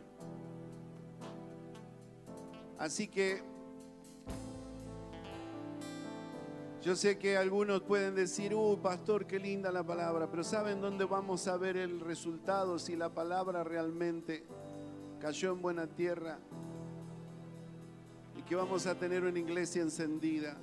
[2.78, 3.42] Así que
[6.88, 11.06] yo sé que algunos pueden decir, uh, pastor, qué linda la palabra, pero ¿saben dónde
[11.06, 14.46] vamos a ver el resultado si la palabra realmente
[15.20, 16.40] cayó en buena tierra?
[18.38, 20.56] Y que vamos a tener una iglesia encendida.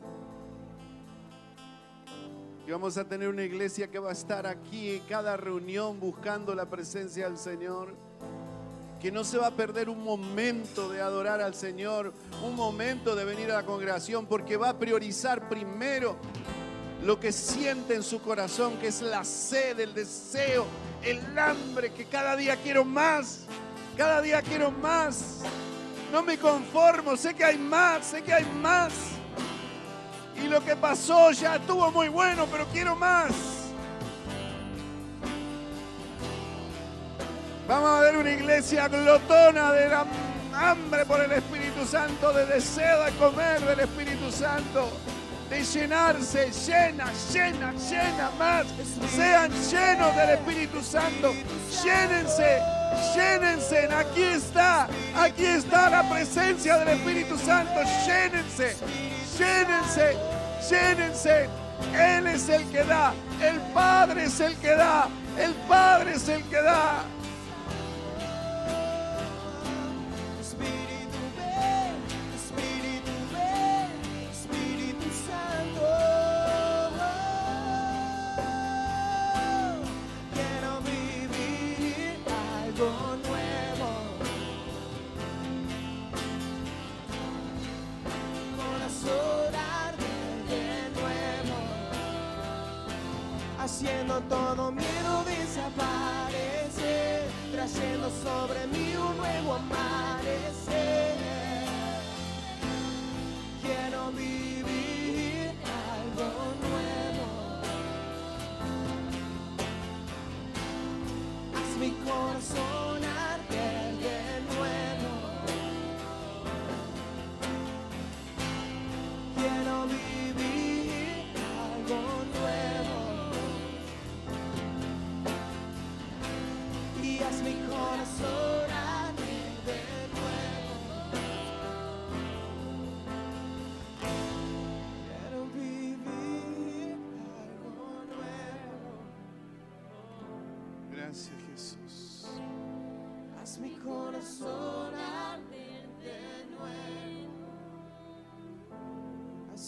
[2.65, 6.55] Que vamos a tener una iglesia que va a estar aquí en cada reunión buscando
[6.55, 7.93] la presencia del Señor
[9.05, 13.27] que no se va a perder un momento de adorar al Señor, un momento de
[13.27, 16.17] venir a la congregación, porque va a priorizar primero
[17.03, 20.65] lo que siente en su corazón, que es la sed, el deseo,
[21.03, 23.41] el hambre, que cada día quiero más,
[23.95, 25.41] cada día quiero más.
[26.11, 28.95] No me conformo, sé que hay más, sé que hay más.
[30.43, 33.54] Y lo que pasó ya estuvo muy bueno, pero quiero más.
[37.67, 39.91] Vamos a ver una iglesia glotona de
[40.53, 44.91] hambre por el Espíritu Santo, de deseo de comer del Espíritu Santo,
[45.49, 48.67] de llenarse, llena, llena, llena más.
[49.17, 51.33] Sean llenos del Espíritu Santo.
[51.83, 52.61] Llénense,
[53.15, 53.89] llénense.
[53.95, 54.87] Aquí está,
[55.17, 57.81] aquí está la presencia del Espíritu Santo.
[58.07, 58.77] Llénense,
[59.39, 60.17] llénense,
[60.69, 61.49] llénense.
[61.95, 65.09] Él es el que da, el Padre es el que da,
[65.39, 67.05] el Padre es el que da.
[93.85, 101.34] Haciendo todo miedo desaparecer, trayendo sobre mí un nuevo amanecer.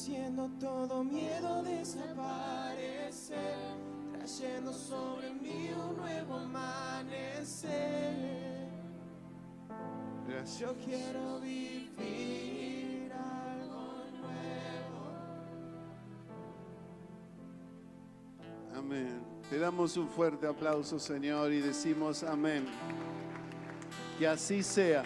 [0.06, 3.34] Haciendo todo miedo desaparecer,
[4.12, 8.14] trayendo sobre mí un nuevo amanecer.
[10.28, 10.60] Gracias.
[10.60, 15.10] Yo quiero vivir algo nuevo.
[18.76, 19.20] Amén.
[19.50, 22.64] Te damos un fuerte aplauso, Señor, y decimos amén.
[24.20, 25.02] Que así sea.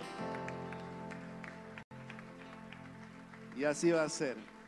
[3.56, 4.59] Y así va a ser.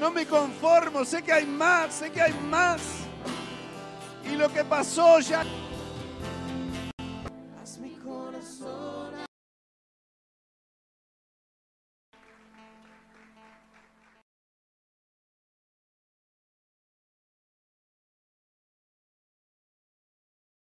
[0.00, 2.80] No me conformo, sé que hay más, sé que hay más.
[4.30, 5.44] Y lo que pasó ya